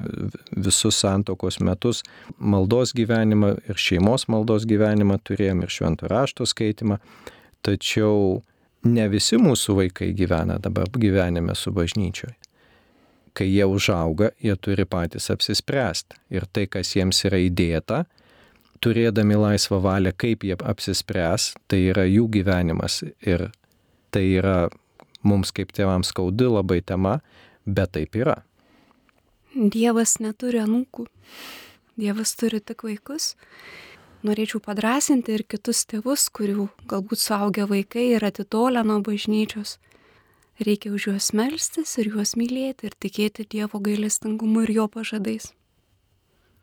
visus 0.51 0.99
santokos 1.01 1.59
metus, 1.59 2.03
maldos 2.37 2.93
gyvenimą 2.97 3.55
ir 3.69 3.79
šeimos 3.79 4.27
maldos 4.31 4.67
gyvenimą 4.69 5.19
turėjom 5.25 5.63
ir 5.65 5.73
šventų 5.73 6.09
rašto 6.11 6.47
skaitimą, 6.49 6.99
tačiau 7.65 8.41
ne 8.83 9.07
visi 9.09 9.39
mūsų 9.41 9.77
vaikai 9.81 10.11
gyvena 10.17 10.59
dabar 10.61 10.89
gyvenime 10.91 11.55
su 11.55 11.71
bažnyčioje. 11.71 12.35
Kai 13.33 13.47
jie 13.49 13.65
užauga, 13.65 14.29
jie 14.41 14.53
turi 14.61 14.85
patys 14.85 15.31
apsispręsti 15.33 16.19
ir 16.29 16.45
tai, 16.53 16.67
kas 16.69 16.93
jiems 16.93 17.23
yra 17.25 17.39
įdėta, 17.41 18.03
turėdami 18.83 19.39
laisvą 19.39 19.79
valią, 19.81 20.13
kaip 20.13 20.45
jie 20.45 20.57
apsispręs, 20.59 21.53
tai 21.67 21.81
yra 21.89 22.05
jų 22.05 22.27
gyvenimas 22.37 23.01
ir 23.25 23.49
tai 24.13 24.25
yra 24.37 24.69
mums 25.25 25.53
kaip 25.55 25.73
tėvams 25.73 26.13
skaudi 26.13 26.51
labai 26.51 26.81
tema, 26.85 27.19
bet 27.65 27.95
taip 27.97 28.15
yra. 28.19 28.43
Dievas 29.53 30.19
neturi 30.21 30.61
anūkų, 30.61 31.07
Dievas 31.93 32.31
turi 32.33 32.57
tik 32.57 32.81
vaikus. 32.87 33.35
Norėčiau 34.25 34.61
padrasinti 34.65 35.35
ir 35.35 35.43
kitus 35.45 35.83
tėvus, 35.85 36.25
kurių 36.33 36.65
galbūt 36.89 37.21
suaugę 37.21 37.67
vaikai 37.69 38.07
yra 38.15 38.31
atitolę 38.33 38.81
nuo 38.87 38.97
bažnyčios. 39.05 39.75
Reikia 40.61 40.93
už 40.93 41.07
juos 41.09 41.31
melstis 41.33 41.95
ir 41.97 42.11
juos 42.13 42.35
mylėti 42.37 42.89
ir 42.89 42.97
tikėti 42.99 43.47
Dievo 43.49 43.81
gailestingumu 43.81 44.67
ir 44.67 44.73
jo 44.75 44.87
pažadais. 44.91 45.49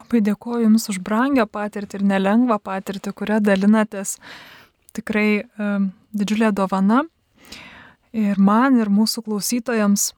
Labai 0.01 0.23
dėkoju 0.25 0.69
Jums 0.69 0.89
už 0.93 1.01
brangę 1.05 1.47
patirtį 1.47 1.99
ir 1.99 2.07
nelengvą 2.13 2.61
patirtį, 2.63 3.13
kurią 3.13 3.41
dalinatės. 3.43 4.17
Tikrai 4.97 5.43
e, 5.43 5.75
didžiulė 6.15 6.55
dovana. 6.55 7.03
Ir 8.11 8.39
man, 8.43 8.79
ir 8.81 8.89
mūsų 8.91 9.27
klausytojams 9.27 10.11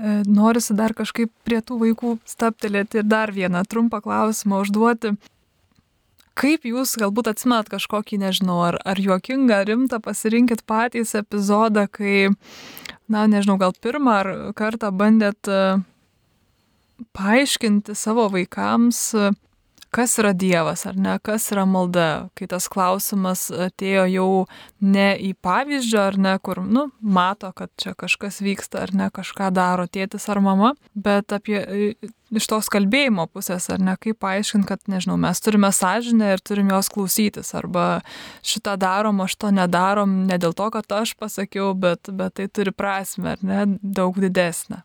E, 0.00 0.22
norisi 0.24 0.74
dar 0.78 0.94
kažkaip 0.94 1.32
prie 1.44 1.58
tų 1.60 1.80
vaikų 1.82 2.14
staptelėti 2.28 3.02
ir 3.02 3.08
dar 3.10 3.32
vieną 3.34 3.64
trumpą 3.68 3.98
klausimą 4.04 4.62
užduoti. 4.64 5.16
Kaip 6.40 6.64
jūs 6.64 6.94
galbūt 6.96 7.28
atsimenat 7.32 7.68
kažkokį, 7.68 8.20
nežinau, 8.22 8.60
ar, 8.64 8.78
ar 8.86 9.00
juokingą, 9.02 9.58
rimtą, 9.66 9.98
pasirinkit 10.00 10.62
patys 10.64 11.12
epizodą, 11.18 11.84
kai, 11.90 12.30
na, 13.10 13.26
nežinau, 13.30 13.58
gal 13.60 13.74
pirmą 13.74 14.16
ar 14.22 14.30
kartą 14.58 14.92
bandėt 14.94 15.50
e, 15.50 15.60
paaiškinti 17.16 17.96
savo 17.98 18.28
vaikams, 18.32 19.02
kas 19.90 20.16
yra 20.22 20.32
Dievas 20.36 20.86
ar 20.86 20.96
ne, 20.96 21.16
kas 21.22 21.50
yra 21.54 21.66
malda, 21.68 22.28
kai 22.38 22.46
tas 22.50 22.68
klausimas 22.70 23.48
atėjo 23.50 24.06
jau 24.10 24.30
ne 24.80 25.08
į 25.18 25.34
pavyzdžio 25.42 26.00
ar 26.02 26.18
ne, 26.18 26.36
kur, 26.42 26.62
nu, 26.62 26.88
mato, 27.00 27.50
kad 27.56 27.72
čia 27.80 27.94
kažkas 27.98 28.40
vyksta 28.44 28.84
ar 28.86 28.94
ne, 28.96 29.10
kažką 29.14 29.50
daro 29.54 29.86
tėtis 29.90 30.28
ar 30.30 30.42
mama, 30.44 30.74
bet 30.94 31.34
apie 31.34 31.62
iš 32.30 32.46
tos 32.50 32.70
kalbėjimo 32.70 33.26
pusės, 33.34 33.66
ar 33.74 33.82
ne, 33.82 33.96
kaip 34.00 34.20
paaiškinti, 34.22 34.68
kad, 34.68 34.84
nežinau, 34.90 35.18
mes 35.20 35.42
turime 35.42 35.72
sąžinę 35.74 36.34
ir 36.36 36.44
turim 36.44 36.70
jos 36.70 36.90
klausytis, 36.92 37.54
arba 37.58 37.88
šitą 38.46 38.76
darom, 38.80 39.24
aš 39.24 39.34
to 39.40 39.50
nedarom 39.54 40.22
ne 40.30 40.38
dėl 40.40 40.54
to, 40.56 40.70
kad 40.74 41.00
aš 41.02 41.16
pasakiau, 41.18 41.72
bet, 41.74 42.12
bet 42.14 42.38
tai 42.38 42.46
turi 42.46 42.74
prasme, 42.74 43.34
ar 43.34 43.42
ne, 43.42 43.66
daug 43.82 44.18
didesnę. 44.22 44.84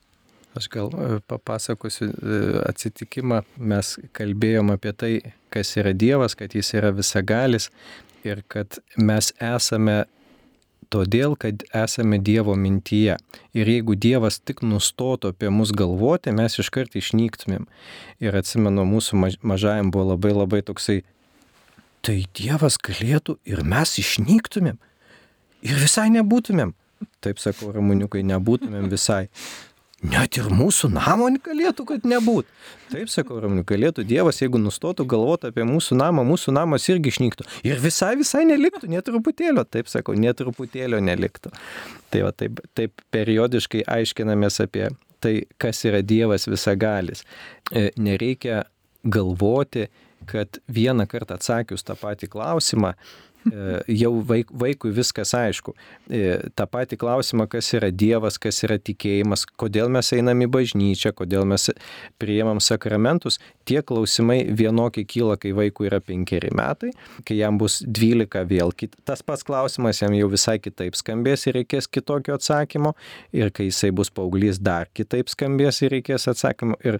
Aš 0.55 0.69
gal 0.71 0.87
e, 0.87 1.19
papasakosiu 1.27 2.09
e, 2.09 2.41
atsitikimą. 2.69 3.41
Mes 3.59 3.95
kalbėjom 4.15 4.71
apie 4.75 4.93
tai, 4.95 5.13
kas 5.51 5.75
yra 5.79 5.91
Dievas, 5.91 6.37
kad 6.39 6.55
Jis 6.55 6.71
yra 6.77 6.93
visagalis 6.95 7.69
ir 8.25 8.41
kad 8.47 8.79
mes 8.97 9.33
esame 9.43 10.05
todėl, 10.93 11.35
kad 11.39 11.65
esame 11.75 12.19
Dievo 12.23 12.55
mintyje. 12.59 13.17
Ir 13.57 13.69
jeigu 13.69 13.97
Dievas 13.99 14.39
tik 14.39 14.63
nustotų 14.63 15.33
apie 15.33 15.51
mus 15.51 15.73
galvoti, 15.75 16.33
mes 16.35 16.55
iškart 16.61 16.95
išnyktumėm. 16.95 17.67
Ir 18.23 18.39
atsimenu, 18.39 18.87
mūsų 18.87 19.19
mažajam 19.43 19.91
buvo 19.91 20.13
labai 20.13 20.33
labai 20.35 20.63
toksai, 20.65 21.01
tai 22.05 22.21
Dievas 22.37 22.77
galėtų 22.79 23.39
ir 23.49 23.63
mes 23.65 23.97
išnyktumėm. 24.01 24.79
Ir 25.65 25.79
visai 25.81 26.07
nebūtumėm. 26.13 26.75
Taip 27.25 27.41
sakau, 27.41 27.71
ramūniukai, 27.75 28.21
nebūtumėm 28.23 28.87
visai. 28.91 29.25
Net 30.05 30.37
ir 30.37 30.49
mūsų 30.53 30.89
namo 30.93 31.27
galėtų, 31.43 31.85
kad 31.89 32.05
nebūtų. 32.07 32.51
Taip 32.91 33.09
sakau, 33.09 33.39
Ramūnai, 33.41 33.63
galėtų 33.67 34.05
Dievas, 34.07 34.41
jeigu 34.43 34.59
nustotų 34.61 35.05
galvoti 35.09 35.49
apie 35.49 35.65
mūsų 35.67 35.97
namą, 35.97 36.25
mūsų 36.27 36.53
namas 36.55 36.85
irgi 36.91 37.13
išnyktų. 37.13 37.47
Ir 37.65 37.81
visai, 37.81 38.13
visai 38.19 38.43
neliktų, 38.49 38.89
net 38.91 39.07
truputėlio, 39.09 39.65
taip 39.65 39.89
sakau, 39.91 40.13
net 40.19 40.37
truputėlio 40.41 41.01
neliktų. 41.03 41.53
Tai 42.13 42.23
va, 42.27 42.31
taip, 42.37 42.61
taip 42.77 43.05
periodiškai 43.15 43.85
aiškinamės 43.97 44.61
apie 44.65 44.89
tai, 45.23 45.35
kas 45.61 45.81
yra 45.89 46.03
Dievas 46.05 46.45
visagalis. 46.51 47.25
E, 47.71 47.89
nereikia 47.97 48.65
galvoti, 49.03 49.87
kad 50.29 50.59
vieną 50.71 51.07
kartą 51.09 51.39
atsakius 51.39 51.85
tą 51.85 51.97
patį 51.97 52.29
klausimą, 52.33 52.93
jau 53.87 54.11
vaik, 54.25 54.49
vaikui 54.51 54.91
viskas 54.95 55.33
aišku. 55.37 55.75
Ta 56.55 56.65
pati 56.69 56.97
klausimą, 56.97 57.47
kas 57.51 57.71
yra 57.77 57.91
Dievas, 57.93 58.39
kas 58.41 58.63
yra 58.65 58.77
tikėjimas, 58.81 59.45
kodėl 59.59 59.91
mes 59.93 60.11
einam 60.15 60.41
į 60.45 60.49
bažnyčią, 60.53 61.13
kodėl 61.17 61.45
mes 61.49 61.69
priimam 62.21 62.61
sakramentus, 62.63 63.39
tie 63.69 63.81
klausimai 63.85 64.41
vienokie 64.49 65.05
kyla, 65.07 65.37
kai 65.41 65.53
vaikui 65.57 65.89
yra 65.89 66.01
penkeri 66.03 66.51
metai, 66.55 66.93
kai 67.27 67.39
jam 67.39 67.59
bus 67.61 67.81
dvylika 67.85 68.45
vėl. 68.49 68.73
Tas 69.05 69.21
pats 69.25 69.45
klausimas 69.45 70.01
jam 70.01 70.15
jau 70.17 70.29
visai 70.31 70.57
kitaip 70.61 70.97
skambės 70.97 71.45
ir 71.47 71.59
reikės 71.61 71.89
kitokio 71.91 72.39
atsakymo, 72.39 72.95
ir 73.35 73.53
kai 73.55 73.69
jisai 73.69 73.93
bus 73.95 74.11
paauglys 74.13 74.59
dar 74.61 74.89
kitaip 74.93 75.29
skambės 75.31 75.83
ir 75.85 75.95
reikės 75.95 76.27
atsakymo. 76.31 76.79
Ir 76.85 76.99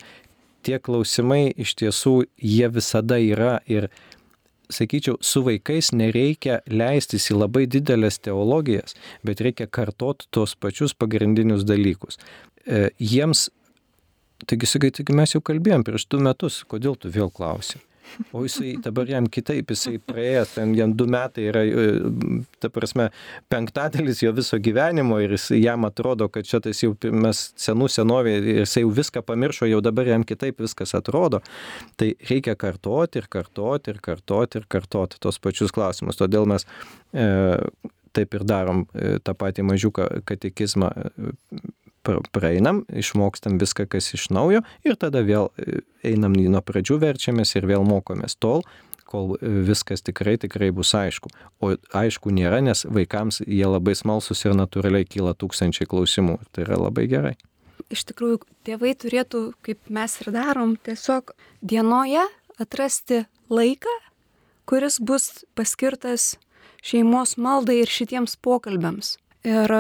tie 0.66 0.80
klausimai 0.82 1.54
iš 1.62 1.76
tiesų 1.82 2.16
jie 2.42 2.68
visada 2.74 3.20
yra 3.22 3.60
ir 3.70 3.90
sakyčiau, 4.74 5.18
su 5.22 5.44
vaikais 5.46 5.92
nereikia 5.96 6.60
leistis 6.70 7.30
į 7.32 7.40
labai 7.40 7.66
didelės 7.72 8.20
teologijas, 8.24 8.96
bet 9.26 9.44
reikia 9.46 9.68
kartot 9.68 10.28
tos 10.36 10.56
pačius 10.56 10.96
pagrindinius 10.98 11.66
dalykus. 11.68 12.20
E, 12.66 12.90
jiems, 13.00 13.50
taigi 14.50 14.70
sakai, 14.70 14.94
taigi 14.96 15.16
mes 15.16 15.36
jau 15.36 15.44
kalbėjom 15.46 15.86
prieš 15.88 16.08
du 16.12 16.22
metus, 16.24 16.64
kodėl 16.70 16.98
tu 17.00 17.12
vėl 17.14 17.32
klausi? 17.34 17.82
O 18.32 18.44
jisai 18.46 18.76
dabar 18.84 19.10
jam 19.10 19.28
kitaip, 19.32 19.72
jisai 19.74 19.98
praėjęs, 20.00 20.54
ten 20.56 20.74
jam 20.78 20.94
du 20.98 21.08
metai 21.12 21.48
yra, 21.50 21.64
e, 21.66 22.44
ta 22.64 22.70
prasme, 22.74 23.10
penktadalis 23.52 24.22
jo 24.24 24.32
viso 24.36 24.60
gyvenimo 24.62 25.20
ir 25.24 25.36
jis, 25.36 25.50
jam 25.60 25.88
atrodo, 25.88 26.30
kad 26.32 26.48
čia 26.48 26.62
tas 26.64 26.82
jau 26.84 26.94
mes 27.12 27.42
senų 27.62 27.90
senovė 27.92 28.38
ir 28.40 28.50
jisai 28.62 28.86
jau 28.86 28.94
viską 29.02 29.26
pamiršo, 29.28 29.70
jau 29.72 29.82
dabar 29.84 30.10
jam 30.14 30.26
kitaip 30.28 30.62
viskas 30.64 30.96
atrodo. 30.98 31.42
Tai 32.00 32.12
reikia 32.30 32.56
kartoti 32.60 33.22
ir 33.22 33.30
kartoti 33.32 33.94
ir 33.94 34.02
kartoti 34.04 34.62
ir 34.62 34.70
kartoti 34.72 35.22
tos 35.22 35.42
pačius 35.42 35.74
klausimus. 35.76 36.20
Todėl 36.20 36.48
mes 36.50 36.68
e, 37.14 37.28
taip 38.16 38.38
ir 38.38 38.46
darom 38.48 38.86
e, 38.94 39.18
tą 39.24 39.36
patį 39.38 39.66
mažiuką 39.72 40.10
katekizmą 40.30 40.92
praeinam, 42.36 42.84
išmokstam 42.90 43.60
viską, 43.62 43.88
kas 43.90 44.14
iš 44.18 44.30
naujo 44.34 44.64
ir 44.86 44.98
tada 45.02 45.24
vėl 45.26 45.50
e, 45.58 45.82
einam 46.06 46.36
nuo 46.38 46.62
pradžių 46.62 47.00
verčiamės 47.02 47.56
ir 47.58 47.68
vėl 47.70 47.86
mokomės 47.88 48.38
tol, 48.40 48.64
kol 49.10 49.36
e, 49.38 49.50
viskas 49.68 50.04
tikrai, 50.06 50.38
tikrai 50.42 50.72
bus 50.76 50.94
aišku. 50.98 51.32
O 51.62 51.74
aišku 51.76 52.34
nėra, 52.36 52.62
nes 52.66 52.86
vaikams 52.86 53.42
jie 53.46 53.66
labai 53.68 53.96
smalsus 53.98 54.46
ir 54.46 54.56
natūraliai 54.58 55.08
kyla 55.08 55.36
tūkstančiai 55.38 55.90
klausimų. 55.90 56.40
Tai 56.52 56.66
yra 56.68 56.80
labai 56.88 57.08
gerai. 57.12 57.36
Iš 57.94 58.08
tikrųjų, 58.10 58.42
tėvai 58.66 58.96
turėtų, 58.98 59.44
kaip 59.66 59.92
mes 59.94 60.18
ir 60.24 60.32
darom, 60.34 60.74
tiesiog 60.82 61.36
dienoje 61.62 62.24
atrasti 62.62 63.26
laiką, 63.52 63.94
kuris 64.66 64.98
bus 64.98 65.46
paskirtas 65.58 66.34
šeimos 66.86 67.36
maldai 67.42 67.82
ir 67.84 67.92
šitiems 67.92 68.38
pokalbiams. 68.42 69.16
Ir 69.46 69.72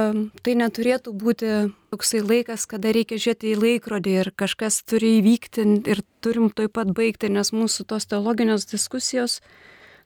tai 0.45 0.53
neturėtų 0.59 1.11
būti 1.17 1.51
toksai 1.89 2.21
laikas, 2.21 2.67
kada 2.69 2.91
reikia 2.93 3.17
žiūrėti 3.17 3.53
į 3.55 3.61
laikrodį 3.63 4.11
ir 4.21 4.29
kažkas 4.37 4.83
turi 4.85 5.15
įvykti 5.19 5.65
ir 5.89 6.03
turim 6.21 6.51
toj 6.53 6.69
pat 6.69 6.91
baigti, 6.93 7.31
nes 7.33 7.49
mūsų 7.55 7.87
tos 7.89 8.05
teologinės 8.11 8.67
diskusijos 8.69 9.39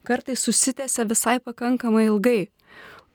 kartais 0.08 0.46
susitęsia 0.48 1.04
visai 1.10 1.40
pakankamai 1.44 2.06
ilgai. 2.08 2.48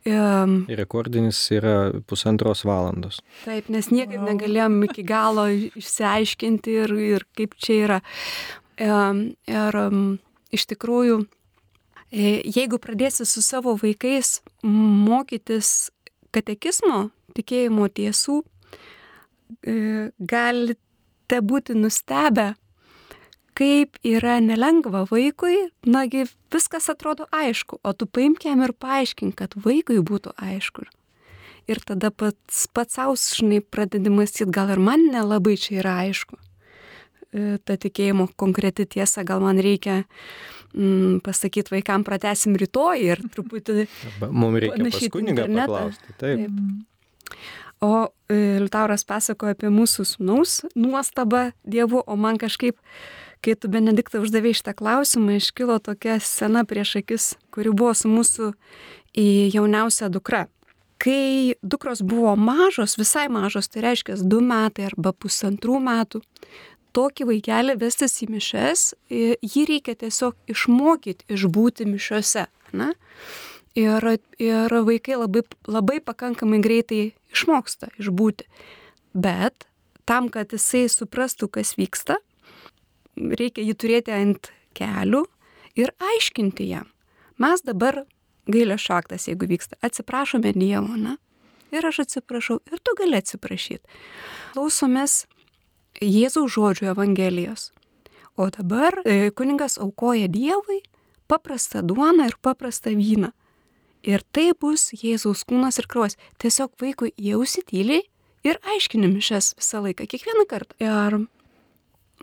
Um, 0.04 0.66
Rekordinis 0.68 1.38
yra 1.56 1.94
pusantros 2.04 2.60
valandos. 2.68 3.22
Taip, 3.46 3.70
nes 3.72 3.88
niekaip 3.88 4.20
negalėjom 4.20 4.82
iki 4.84 5.04
galo 5.08 5.46
išsiaiškinti 5.48 6.74
ir, 6.82 6.92
ir 7.16 7.24
kaip 7.32 7.56
čia 7.56 7.78
yra. 7.86 7.98
Um, 8.76 9.30
ir 9.48 9.78
um, 9.80 10.02
iš 10.52 10.66
tikrųjų, 10.74 11.22
e, 12.12 12.36
jeigu 12.44 12.76
pradėsi 12.84 13.24
su 13.24 13.40
savo 13.40 13.78
vaikais 13.80 14.42
mokytis 14.60 15.88
katekizmo, 16.34 17.08
tikėjimo 17.36 17.88
tiesų, 17.94 18.40
e, 19.62 20.10
galite 20.18 21.40
būti 21.40 21.76
nustebę, 21.78 22.54
kaip 23.54 23.98
yra 24.02 24.40
nelengva 24.42 25.04
vaikui, 25.10 25.70
nagi 25.86 26.26
viskas 26.52 26.90
atrodo 26.90 27.28
aišku, 27.34 27.78
o 27.82 27.92
tu 27.94 28.06
paimk 28.06 28.46
jam 28.48 28.64
ir 28.66 28.74
paaiškink, 28.74 29.36
kad 29.38 29.54
vaikui 29.54 30.00
būtų 30.02 30.34
aišku. 30.34 30.88
Ir 31.70 31.80
tada 31.80 32.10
pats 32.12 32.66
pats 32.76 32.98
aušnai 33.00 33.62
pradedi 33.62 34.10
mąstyti, 34.12 34.50
gal 34.52 34.74
ir 34.74 34.82
man 34.82 35.06
nelabai 35.14 35.54
čia 35.56 35.78
yra 35.80 35.94
aišku. 36.02 36.36
E, 37.34 37.56
ta 37.64 37.78
tikėjimo 37.80 38.28
konkreti 38.36 38.84
tiesa, 38.86 39.24
gal 39.24 39.40
man 39.40 39.62
reikia 39.62 40.02
mm, 40.74 41.20
pasakyti 41.24 41.72
vaikam, 41.74 42.04
pratesim 42.06 42.58
rytoj 42.60 43.06
ir 43.06 43.22
truputį... 43.34 43.86
Mums 44.28 44.60
reikia 44.64 44.90
pas 44.90 45.12
kunigą 45.14 45.48
paklausti. 45.48 46.16
Taip. 46.18 46.44
taip. 46.44 47.38
O 47.84 48.08
e, 48.30 48.36
Liutauras 48.62 49.04
pasakoja 49.04 49.56
apie 49.56 49.68
mūsų 49.72 50.06
sūnaus 50.14 50.62
nuostabą 50.78 51.50
Dievu, 51.68 52.00
o 52.06 52.16
man 52.16 52.38
kažkaip 52.40 52.78
kai 53.44 53.56
tu 53.60 53.68
Benediktą 53.68 54.22
uždavė 54.24 54.54
šitą 54.56 54.72
klausimą, 54.78 55.36
iškilo 55.36 55.76
tokia 55.84 56.16
scena 56.22 56.64
prieš 56.64 56.98
akis, 57.02 57.26
kuri 57.52 57.74
buvo 57.76 57.92
su 57.96 58.08
mūsų 58.08 58.52
jauniausia 59.54 60.08
dukra. 60.12 60.46
Kai 61.02 61.52
dukros 61.60 62.00
buvo 62.06 62.32
mažos, 62.40 62.94
visai 62.96 63.26
mažos, 63.28 63.68
tai 63.68 63.82
reiškia 63.84 64.16
du 64.22 64.40
metai 64.40 64.86
arba 64.88 65.12
pusantrų 65.12 65.80
metų, 65.84 66.22
tokį 66.94 67.26
vaikelį 67.30 67.76
vestis 67.80 68.16
į 68.24 68.30
mišes, 68.34 68.86
jį 69.10 69.64
reikia 69.70 69.96
tiesiog 69.98 70.36
išmokyti 70.50 71.26
išbūti 71.34 71.86
mišiuose. 71.90 72.46
Na? 72.74 72.92
Ir, 73.78 74.06
ir 74.42 74.74
vaikai 74.86 75.18
labai, 75.18 75.42
labai 75.66 76.00
pakankamai 76.02 76.60
greitai 76.62 77.02
išmoksta 77.34 77.90
išbūti. 78.02 78.46
Bet 79.14 79.66
tam, 80.06 80.30
kad 80.30 80.54
jisai 80.54 80.86
suprastų, 80.90 81.50
kas 81.58 81.74
vyksta, 81.78 82.18
reikia 83.16 83.62
jį 83.66 83.76
turėti 83.78 84.14
ant 84.14 84.50
kelių 84.78 85.24
ir 85.78 85.94
aiškinti 86.02 86.66
jam. 86.70 86.90
Mes 87.38 87.62
dabar 87.66 88.04
gailio 88.50 88.78
šaktas, 88.78 89.28
jeigu 89.30 89.48
vyksta, 89.50 89.78
atsiprašome 89.82 90.52
Dievo, 90.54 90.98
na? 90.98 91.16
Ir 91.74 91.86
aš 91.86 92.04
atsiprašau, 92.04 92.60
ir 92.70 92.82
tu 92.82 92.94
gali 92.98 93.18
atsiprašyti. 93.18 93.82
Klausomės 94.54 95.24
Jėzaus 96.02 96.54
žodžių 96.56 96.90
Evangelijos. 96.94 97.70
O 98.36 98.48
dabar 98.50 98.96
e, 99.04 99.30
kuningas 99.30 99.78
aukoja 99.78 100.26
Dievui 100.28 100.80
paprastą 101.30 101.82
duoną 101.86 102.26
ir 102.26 102.36
paprastą 102.42 102.90
vyną. 102.98 103.30
Ir 104.02 104.24
tai 104.32 104.50
bus 104.60 104.90
Jėzaus 104.92 105.44
kūnas 105.46 105.78
ir 105.78 105.86
kraujas. 105.88 106.18
Tiesiog 106.42 106.74
vaikui 106.82 107.14
jausi 107.16 107.62
tyliai 107.62 108.02
ir 108.44 108.58
aiškini 108.74 109.08
mišes 109.08 109.54
visą 109.60 109.80
laiką, 109.86 110.08
kiekvieną 110.10 110.44
kartą. 110.50 110.76
Ir 110.82 111.20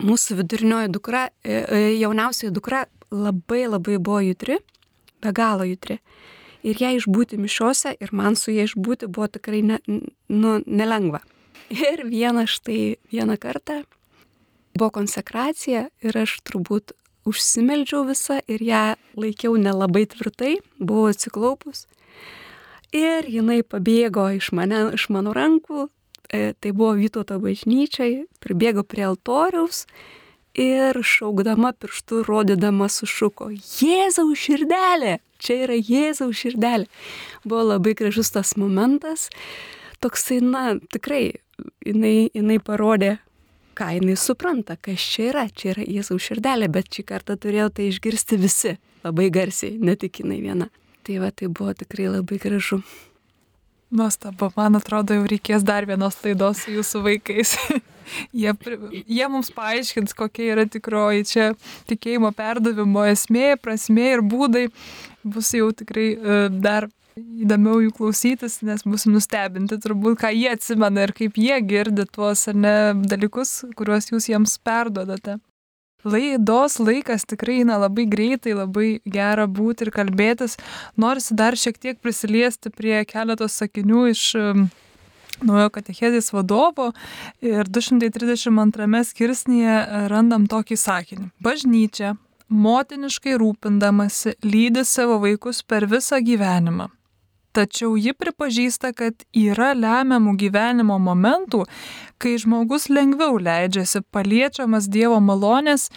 mūsų 0.01 0.41
vidurinioji 0.41 0.91
dukra, 0.91 1.29
e, 1.43 1.63
e, 1.63 1.81
jauniausioji 2.01 2.53
dukra 2.53 2.85
labai 3.11 3.65
labai 3.67 3.97
buvo 3.97 4.21
jutri, 4.21 4.59
be 5.21 5.31
galo 5.31 5.65
jutri. 5.67 5.99
Ir 6.61 6.77
ją 6.77 6.91
išbūti 6.99 7.39
mišiuose 7.41 7.95
ir 7.97 8.11
man 8.13 8.35
su 8.35 8.51
ją 8.53 8.67
išbūti 8.67 9.09
buvo 9.09 9.31
tikrai 9.31 9.63
ne, 9.65 9.79
nu, 9.87 10.59
nelengva. 10.67 11.23
Ir 11.71 12.03
vieną 12.07 12.45
štai 12.51 12.97
vieną 13.11 13.37
kartą 13.39 13.81
buvo 14.75 14.91
konsekracija 14.99 15.87
ir 16.03 16.17
aš 16.17 16.39
turbūt 16.47 16.93
užsimeldžiau 17.27 18.03
visą 18.07 18.41
ir 18.47 18.63
ją 18.65 18.83
laikiau 19.19 19.55
nelabai 19.59 20.03
tvirtai, 20.09 20.57
buvau 20.79 21.11
atsiklaupus. 21.11 21.85
Ir 22.91 23.27
jinai 23.29 23.61
pabėgo 23.63 24.27
iš, 24.35 24.51
mane, 24.55 24.89
iš 24.97 25.07
mano 25.13 25.31
rankų, 25.35 25.87
E, 26.31 26.53
tai 26.59 26.71
buvo 26.71 26.93
Vytauto 26.95 27.35
bažnyčiai, 27.43 28.23
pribėgo 28.39 28.85
prie 28.87 29.03
altoriaus 29.03 29.83
ir 30.55 30.95
šaukdama 30.95 31.73
pirštų, 31.75 32.21
rodydama 32.23 32.87
sušuko, 32.91 33.49
Jėzaus 33.51 34.39
širdelė, 34.39 35.17
čia 35.43 35.57
yra 35.65 35.75
Jėzaus 35.75 36.39
širdelė. 36.39 36.87
Buvo 37.43 37.65
labai 37.73 37.95
gražus 37.99 38.31
tas 38.31 38.55
momentas, 38.55 39.27
toksai, 39.99 40.39
na, 40.39 40.63
tikrai, 40.95 41.41
jinai, 41.85 42.29
jinai 42.33 42.57
parodė, 42.63 43.15
ką 43.77 43.91
jinai 43.97 44.17
supranta, 44.19 44.77
kas 44.77 45.03
čia 45.13 45.29
yra, 45.31 45.45
čia 45.49 45.73
yra 45.75 45.85
Jėzaus 45.87 46.25
širdelė, 46.27 46.69
bet 46.71 46.91
šį 46.91 47.05
kartą 47.07 47.37
turėjo 47.39 47.69
tai 47.77 47.87
išgirsti 47.91 48.39
visi, 48.41 48.75
labai 49.05 49.29
garsiai, 49.33 49.77
ne 49.79 49.95
tik 49.99 50.21
jinai 50.23 50.41
viena. 50.43 50.67
Tai 51.01 51.21
va, 51.23 51.31
tai 51.33 51.49
buvo 51.49 51.73
tikrai 51.73 52.11
labai 52.11 52.37
gražu. 52.41 52.81
Nuostabu, 53.91 54.51
man 54.55 54.77
atrodo, 54.79 55.17
jau 55.17 55.25
reikės 55.27 55.65
dar 55.67 55.83
vienos 55.89 56.15
laidos 56.23 56.61
su 56.63 56.75
jūsų 56.77 57.01
vaikais. 57.07 57.57
jie, 58.43 58.53
jie 59.03 59.27
mums 59.27 59.49
paaiškins, 59.55 60.15
kokia 60.15 60.53
yra 60.53 60.65
tikroji 60.69 61.27
čia 61.27 61.47
tikėjimo 61.89 62.31
perdavimo 62.37 63.03
esmė, 63.11 63.57
prasmė 63.59 64.13
ir 64.13 64.23
būdai. 64.23 64.67
Bus 65.27 65.51
jau 65.57 65.67
tikrai 65.75 66.07
uh, 66.15 66.47
dar 66.63 66.87
įdomiau 67.17 67.81
jų 67.83 67.93
klausytis, 67.97 68.59
nes 68.65 68.83
bus 68.87 69.05
nustebinti 69.09 69.77
turbūt, 69.81 70.19
ką 70.21 70.31
jie 70.35 70.49
atsimena 70.53 71.07
ir 71.07 71.15
kaip 71.17 71.39
jie 71.39 71.57
girdi 71.65 72.05
tuos 72.07 72.47
ar 72.51 72.57
ne 72.57 72.75
dalykus, 73.11 73.61
kuriuos 73.77 74.11
jūs 74.13 74.29
jiems 74.31 74.57
perdodate. 74.63 75.39
Laidos 76.01 76.79
laikas 76.81 77.27
tikrai 77.29 77.59
eina 77.61 77.77
labai 77.77 78.07
greitai, 78.09 78.55
labai 78.57 78.87
gera 79.05 79.45
būti 79.45 79.85
ir 79.85 79.91
kalbėtis. 79.93 80.55
Norisi 80.97 81.35
dar 81.37 81.53
šiek 81.53 81.77
tiek 81.77 81.99
prisiliesti 82.01 82.71
prie 82.73 83.03
keletos 83.05 83.59
sakinių 83.61 84.07
iš 84.09 84.23
um, 84.39 84.63
naujo 85.45 85.69
katechezės 85.75 86.31
vadovo 86.33 86.89
ir 87.45 87.69
232 87.69 89.03
skirsnėje 89.11 89.77
randam 90.09 90.47
tokį 90.49 90.79
sakinį. 90.79 91.29
Bažnyčia 91.37 92.15
motiniškai 92.49 93.37
rūpindamasi 93.37 94.39
lydi 94.41 94.81
savo 94.85 95.19
vaikus 95.21 95.61
per 95.61 95.85
visą 95.91 96.17
gyvenimą. 96.25 96.89
Tačiau 97.51 97.97
ji 97.99 98.13
pripažįsta, 98.15 98.93
kad 98.95 99.25
yra 99.35 99.73
lemiamų 99.75 100.37
gyvenimo 100.39 100.95
momentų, 101.03 101.65
kai 102.21 102.37
žmogus 102.39 102.87
lengviau 102.87 103.35
leidžiasi 103.43 104.05
paliečiamas 104.15 104.87
Dievo 104.91 105.19
malonės 105.19 105.89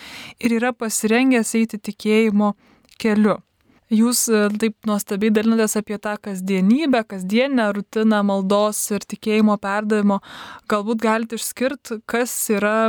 ir 0.42 0.56
yra 0.58 0.72
pasirengęs 0.74 1.54
eiti 1.60 1.78
tikėjimo 1.78 2.56
keliu. 2.98 3.38
Jūs 3.92 4.24
e, 4.32 4.38
taip 4.58 4.88
nuostabiai 4.88 5.30
dalinatės 5.34 5.76
apie 5.78 5.98
tą 6.02 6.14
kasdienybę, 6.24 7.02
kasdienę 7.06 7.68
rutiną 7.76 8.22
maldos 8.26 8.80
ir 8.96 9.04
tikėjimo 9.04 9.54
perdavimo. 9.62 10.18
Galbūt 10.72 11.02
galite 11.04 11.38
išskirti, 11.38 12.00
kas 12.08 12.32
yra 12.50 12.88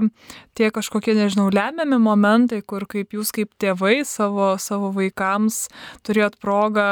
tie 0.56 0.72
kažkokie, 0.74 1.14
nežinau, 1.20 1.52
lemiami 1.54 2.00
momentai, 2.02 2.64
kur 2.64 2.88
kaip 2.90 3.14
jūs 3.14 3.34
kaip 3.36 3.52
tėvai 3.62 4.00
savo, 4.08 4.56
savo 4.58 4.94
vaikams 4.96 5.66
turėjot 6.08 6.40
progą 6.42 6.90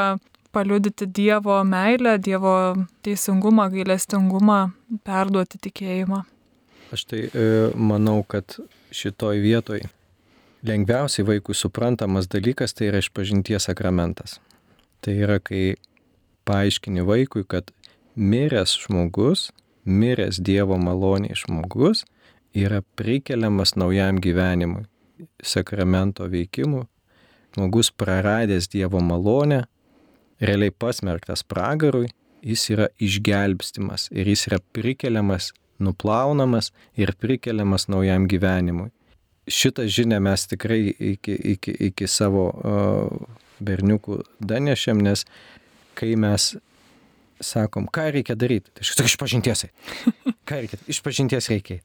paliudyti 0.53 1.07
Dievo 1.15 1.57
meilę, 1.63 2.17
Dievo 2.19 2.75
teisingumą, 3.01 3.67
gailestingumą, 3.73 4.59
perduoti 5.03 5.59
tikėjimą. 5.65 6.21
Aš 6.93 7.05
tai 7.09 7.25
e, 7.25 7.45
manau, 7.73 8.21
kad 8.29 8.59
šitoj 8.93 9.41
vietoj 9.41 9.81
lengviausiai 10.63 11.25
vaikui 11.27 11.55
suprantamas 11.57 12.29
dalykas 12.29 12.77
tai 12.77 12.91
yra 12.91 13.01
išpažinties 13.01 13.65
sakramentas. 13.69 14.37
Tai 15.03 15.15
yra, 15.25 15.39
kai 15.41 15.73
paaiškini 16.47 17.03
vaikui, 17.07 17.43
kad 17.49 17.73
miręs 18.15 18.77
žmogus, 18.85 19.49
miręs 19.85 20.39
Dievo 20.39 20.77
maloniai 20.77 21.35
žmogus 21.35 22.05
yra 22.53 22.83
prikeliamas 22.95 23.75
naujam 23.75 24.21
gyvenimui, 24.21 24.85
sakramento 25.41 26.29
veikimu. 26.29 26.85
Žmogus 27.53 27.91
praradęs 27.91 28.69
Dievo 28.69 29.01
malonę 29.01 29.63
realiai 30.43 30.71
pasmerktas 30.71 31.43
pragarui, 31.47 32.09
jis 32.43 32.65
yra 32.75 32.89
išgelbstimas 33.01 34.09
ir 34.11 34.27
jis 34.27 34.47
yra 34.49 34.59
prikeliamas, 34.75 35.51
nuplaunamas 35.83 36.71
ir 36.99 37.13
prikeliamas 37.19 37.87
naujam 37.91 38.27
gyvenimui. 38.29 38.91
Šitą 39.47 39.87
žinę 39.91 40.21
mes 40.23 40.45
tikrai 40.47 40.87
iki, 40.87 41.33
iki, 41.55 41.73
iki 41.89 42.07
savo 42.07 42.45
uh, 42.51 43.33
berniukų 43.63 44.21
danešėm, 44.39 45.01
nes 45.03 45.25
kai 45.99 46.13
mes 46.19 46.53
sakom, 47.43 47.89
ką 47.91 48.07
reikia 48.15 48.37
daryti, 48.39 48.71
tai 48.71 48.85
aš 48.85 48.93
sakau, 48.93 49.09
išpažintiesai. 49.11 49.69
Ką 50.47 50.59
reikia? 50.61 50.79
Išpažinties 50.91 51.49
reikia. 51.51 51.79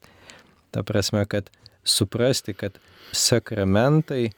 Ta 0.71 0.83
prasme, 0.87 1.23
kad 1.27 1.49
suprasti, 1.83 2.55
kad 2.55 2.77
sakramentai 3.15 4.29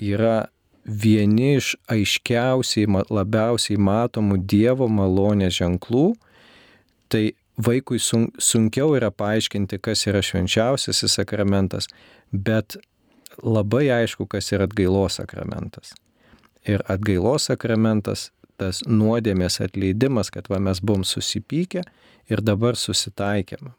yra 0.00 0.46
vieni 0.86 1.56
iš 1.56 1.74
aiškiausiai, 1.90 2.86
labiausiai 3.10 3.78
matomų 3.78 4.38
Dievo 4.46 4.88
malonės 4.88 5.58
ženklų, 5.58 6.12
tai 7.10 7.34
vaikui 7.58 7.98
sun, 8.02 8.28
sunkiau 8.38 8.94
yra 8.98 9.10
paaiškinti, 9.10 9.80
kas 9.82 10.06
yra 10.06 10.22
švenčiausiasis 10.22 11.18
sakramentas, 11.18 11.88
bet 12.30 12.78
labai 13.42 13.88
aišku, 14.00 14.28
kas 14.30 14.52
yra 14.54 14.68
atgailos 14.70 15.18
sakramentas. 15.20 15.94
Ir 16.66 16.82
atgailos 16.90 17.48
sakramentas, 17.50 18.30
tas 18.56 18.82
nuodėmės 18.88 19.60
atleidimas, 19.64 20.30
kad 20.32 20.48
va 20.50 20.60
mes 20.62 20.80
buvom 20.80 21.04
susipykę 21.04 21.82
ir 22.30 22.42
dabar 22.42 22.78
susitaikėm. 22.78 23.74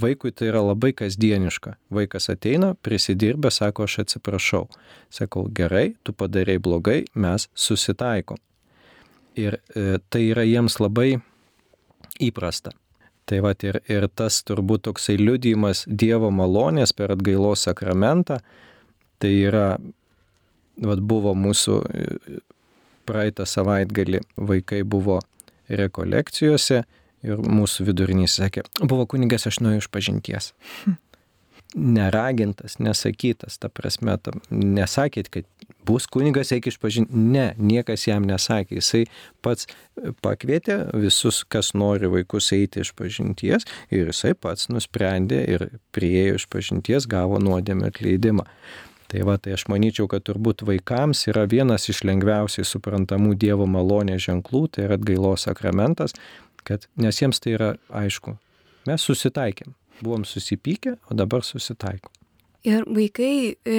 Vaikui 0.00 0.32
tai 0.32 0.50
yra 0.52 0.62
labai 0.62 0.92
kasdieniška. 0.94 1.74
Vaikas 1.94 2.30
ateina, 2.30 2.74
prisidirbė, 2.86 3.50
sako, 3.50 3.88
aš 3.88 3.98
atsiprašau. 4.04 4.66
Sakau, 5.10 5.46
gerai, 5.50 5.96
tu 6.06 6.14
padarėjai 6.14 6.62
blogai, 6.62 6.98
mes 7.14 7.48
susitaikom. 7.58 8.38
Ir 9.38 9.58
e, 9.74 9.98
tai 10.10 10.22
yra 10.30 10.44
jiems 10.46 10.78
labai 10.82 11.18
įprasta. 12.22 12.74
Tai 13.28 13.40
va 13.44 13.52
ir, 13.66 13.80
ir 13.90 14.06
tas 14.16 14.40
turbūt 14.46 14.86
toksai 14.86 15.18
liudijimas 15.20 15.84
Dievo 15.88 16.30
malonės 16.32 16.94
per 16.96 17.12
atgailos 17.12 17.66
sakramentą, 17.66 18.38
tai 19.20 19.32
yra, 19.50 19.66
va 20.80 20.96
buvo 20.96 21.34
mūsų 21.36 21.80
praeitą 23.08 23.46
savaitgalį 23.48 24.22
vaikai 24.36 24.82
buvo 24.84 25.18
rekolekcijose 25.68 26.82
ir 27.26 27.42
mūsų 27.42 27.88
vidurinys 27.88 28.38
sakė, 28.38 28.64
buvo 28.82 29.06
kunigas, 29.10 29.48
aš 29.50 29.60
nuėjau 29.64 29.84
iš 29.84 29.92
pažinties. 29.94 30.52
Neragintas, 31.76 32.78
nesakytas, 32.80 33.58
ta 33.60 33.68
prasme, 33.68 34.14
ta, 34.24 34.32
nesakėt, 34.48 35.28
kad 35.28 35.48
bus 35.88 36.06
kunigas, 36.08 36.52
eik 36.56 36.70
išpažinti. 36.70 37.12
Ne, 37.12 37.50
niekas 37.60 38.06
jam 38.08 38.24
nesakė. 38.28 38.78
Jisai 38.80 39.04
pats 39.44 39.68
pakvietė 40.24 40.78
visus, 40.96 41.42
kas 41.44 41.74
nori 41.76 42.10
vaikus 42.12 42.50
eiti 42.56 42.84
iš 42.84 42.94
pažinties 42.96 43.68
ir 43.92 44.08
jisai 44.08 44.32
pats 44.32 44.68
nusprendė 44.72 45.42
ir 45.56 45.68
priejo 45.92 46.40
iš 46.40 46.48
pažinties, 46.52 47.08
gavo 47.10 47.40
nuodėmę 47.42 47.92
atleidimą. 47.92 48.48
Tai 49.08 49.22
va, 49.24 49.38
tai 49.40 49.54
aš 49.56 49.64
manyčiau, 49.72 50.04
kad 50.08 50.26
turbūt 50.26 50.66
vaikams 50.68 51.22
yra 51.30 51.46
vienas 51.48 51.88
iš 51.88 52.02
lengviausiai 52.04 52.66
suprantamų 52.68 53.38
Dievo 53.40 53.64
malonės 53.64 54.26
ženklų, 54.26 54.66
tai 54.74 54.84
yra 54.84 54.98
atgailos 55.00 55.46
sakramentas, 55.48 56.12
kad, 56.66 56.86
nes 56.96 57.20
jiems 57.22 57.40
tai 57.42 57.54
yra 57.56 57.74
aišku. 57.94 58.36
Mes 58.88 59.04
susitaikėm 59.04 59.74
buvom 60.02 60.24
susipykę, 60.24 60.96
o 61.10 61.14
dabar 61.14 61.44
susitaiko. 61.44 62.12
Ir 62.66 62.84
vaikai 62.90 63.54
e, 63.54 63.76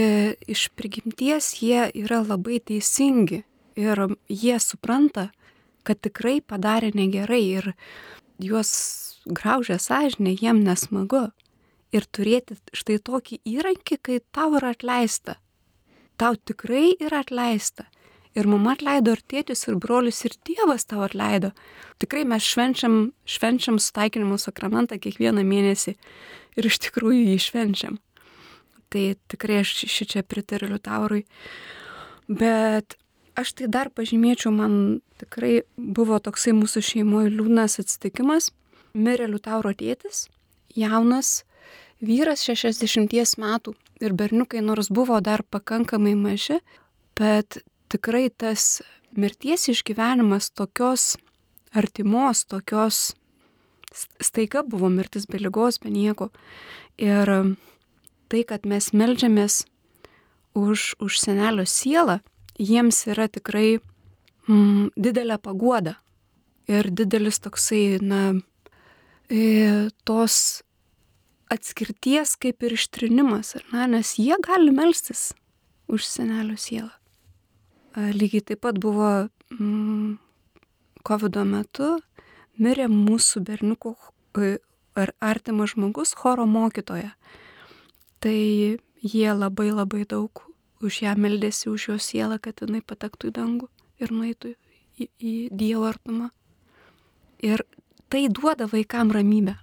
iš 0.47 0.69
prigimties 0.75 1.53
jie 1.59 1.89
yra 1.99 2.21
labai 2.23 2.59
teisingi 2.63 3.43
ir 3.79 4.01
jie 4.27 4.55
supranta, 4.63 5.29
kad 5.83 5.99
tikrai 6.03 6.39
padarė 6.41 6.91
negerai 6.95 7.43
ir 7.43 7.71
juos 8.39 8.71
graužia 9.27 9.79
sąžinė, 9.79 10.35
jiem 10.39 10.63
nesmagu. 10.63 11.29
Ir 11.89 12.05
turėti 12.13 12.55
štai 12.77 12.99
tokį 13.01 13.39
įrankį, 13.49 13.95
kai 14.05 14.19
tau 14.35 14.53
yra 14.59 14.75
atleista. 14.75 15.39
Tau 16.21 16.35
tikrai 16.37 16.93
yra 17.01 17.23
atleista. 17.23 17.87
Ir 18.37 18.45
mama 18.45 18.75
atleido, 18.75 19.15
ir 19.15 19.23
tėtis, 19.25 19.65
ir 19.67 19.79
brolius, 19.81 20.21
ir 20.27 20.35
tėvas 20.45 20.85
tau 20.89 21.01
atleido. 21.05 21.49
Tikrai 22.01 22.25
mes 22.29 22.45
švenčiam, 22.45 22.99
švenčiam 23.25 23.79
sutaikinimo 23.81 24.37
sakramentą 24.37 24.99
kiekvieną 25.01 25.43
mėnesį 25.47 25.95
ir 26.59 26.69
iš 26.69 26.77
tikrųjų 26.85 27.25
jį 27.31 27.39
švenčiam. 27.47 27.97
Tai 28.93 29.03
tikrai 29.29 29.61
aš 29.63 29.73
šičia 29.89 30.23
pritariu 30.25 30.69
Liutaurui. 30.71 31.23
Bet 32.29 32.97
aš 33.37 33.55
tai 33.57 33.69
dar 33.71 33.89
pažymėčiau, 33.93 34.53
man 34.53 35.01
tikrai 35.21 35.63
buvo 35.77 36.19
toksai 36.21 36.53
mūsų 36.57 36.85
šeimoje 36.85 37.33
liūdnas 37.33 37.79
atsitikimas. 37.81 38.51
Mirė 38.97 39.29
Liutauro 39.29 39.73
tėtis, 39.77 40.27
jaunas 40.77 41.43
vyras 42.01 42.45
60 42.45 43.37
metų 43.41 43.75
ir 44.01 44.15
berniukai 44.17 44.61
nors 44.65 44.89
buvo 44.89 45.19
dar 45.21 45.43
pakankamai 45.43 46.15
maži, 46.17 46.59
bet 47.19 47.59
tikrai 47.89 48.29
tas 48.29 48.81
mirties 49.17 49.67
išgyvenimas 49.73 50.51
tokios 50.53 51.17
artimos, 51.73 52.45
tokios 52.45 53.15
staiga 54.21 54.63
buvo 54.63 54.89
mirtis 54.89 55.25
be 55.25 55.39
lygos, 55.41 55.79
be 55.81 55.89
nieko. 55.89 56.29
Ir 56.97 57.29
tai, 58.29 58.43
kad 58.45 58.65
mes 58.69 58.91
melžiamės 58.93 59.63
už, 60.57 60.95
už 61.01 61.19
senelio 61.21 61.65
sielą, 61.65 62.19
jiems 62.59 63.05
yra 63.09 63.29
tikrai 63.31 63.79
mm, 64.47 64.91
didelė 64.97 65.39
paguoda 65.41 65.97
ir 66.69 66.91
didelis 66.93 67.41
toksai, 67.41 67.97
na, 68.01 68.21
e, 69.29 69.89
tos 70.05 70.61
atskirties 71.49 72.35
kaip 72.37 72.61
ir 72.65 72.77
ištrinimas, 72.77 73.55
ar 73.57 73.65
ne, 73.73 73.87
nes 73.97 74.13
jie 74.21 74.37
gali 74.45 74.73
melstis 74.75 75.31
už 75.89 76.05
senelio 76.05 76.59
sielą. 76.59 76.98
Lygiai 77.97 78.45
taip 78.45 78.61
pat 78.61 78.77
buvo 78.77 79.29
mm, 79.55 80.17
COVID 81.07 81.39
metu 81.49 81.95
mirė 82.59 82.89
mūsų 82.91 83.41
berniukų 83.47 83.95
ar 84.99 85.13
artimas 85.23 85.73
žmogus, 85.73 86.13
choro 86.13 86.45
mokytoja. 86.45 87.13
Tai 88.19 88.35
jie 89.01 89.29
labai 89.33 89.71
labai 89.71 90.03
daug 90.05 90.43
už 90.83 91.01
ją 91.03 91.15
meldėsi, 91.17 91.69
už 91.71 91.87
jos 91.93 92.09
sielą, 92.11 92.39
kad 92.39 92.61
jinai 92.61 92.81
patektų 92.85 93.31
į 93.31 93.35
dangų 93.35 93.69
ir 93.99 94.11
nueitų 94.11 94.53
į, 94.99 95.07
į 95.19 95.33
Dievo 95.55 95.87
artumą. 95.89 96.29
Ir 97.43 97.63
tai 98.11 98.27
duoda 98.27 98.67
vaikam 98.67 99.11
ramybę. 99.15 99.55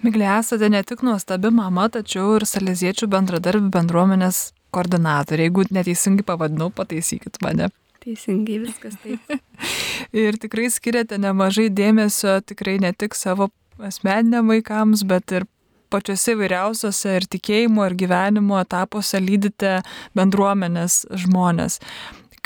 Miglė, 0.00 0.30
esate 0.40 0.70
ne 0.72 0.80
tik 0.84 1.02
nuostabi 1.04 1.50
mama, 1.52 1.90
tačiau 1.92 2.38
ir 2.38 2.46
salėziečių 2.48 3.08
bendradarbių 3.12 3.68
bendruomenės 3.74 4.38
koordinatorė. 4.74 5.48
Jeigu 5.48 5.66
neteisingai 5.74 6.26
pavadinau, 6.26 6.70
pataisykit 6.74 7.40
mane. 7.44 7.70
Teisingai 8.00 8.58
viskas 8.62 8.96
taip. 9.02 9.32
ir 10.24 10.38
tikrai 10.40 10.70
skiriate 10.72 11.18
nemažai 11.20 11.68
dėmesio 11.68 12.38
tikrai 12.48 12.78
ne 12.80 12.94
tik 12.96 13.16
savo 13.18 13.50
asmeniniam 13.84 14.48
vaikams, 14.48 15.04
bet 15.08 15.34
ir 15.36 15.46
pačiose 15.90 16.36
įvairiausiose 16.36 17.16
ir 17.18 17.26
tikėjimo, 17.30 17.86
ir 17.88 17.96
gyvenimo 17.98 18.60
etapuose 18.62 19.20
lydite 19.22 19.80
bendruomenės 20.16 21.02
žmonės. 21.24 21.80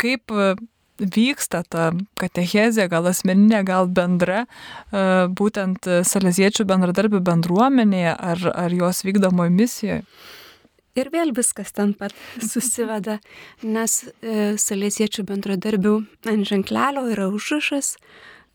Kaip 0.01 0.33
e, 0.33 0.55
vyksta 0.99 1.62
ta 1.68 1.91
katechezė, 2.20 2.89
gal 2.91 3.11
asmeninė, 3.11 3.62
gal 3.68 3.91
bendra, 3.91 4.45
e, 4.45 5.05
būtent 5.41 5.91
saleziečių 6.09 6.66
bendradarbių 6.70 7.20
bendruomenėje 7.29 8.16
ar, 8.16 8.49
ar 8.55 8.75
jos 8.75 9.05
vykdomoje 9.07 9.55
misijoje? 9.55 10.03
Ir 10.95 11.11
vėl 11.11 11.32
viskas 11.34 11.72
ten 11.74 11.92
pat 11.99 12.14
susiveda, 12.51 13.18
nes 13.62 14.05
e, 14.22 14.55
salėsiečių 14.61 15.26
bendradarbių 15.26 15.95
ant 16.30 16.47
ženklelio 16.49 17.09
yra 17.14 17.28
užrašas 17.34 17.97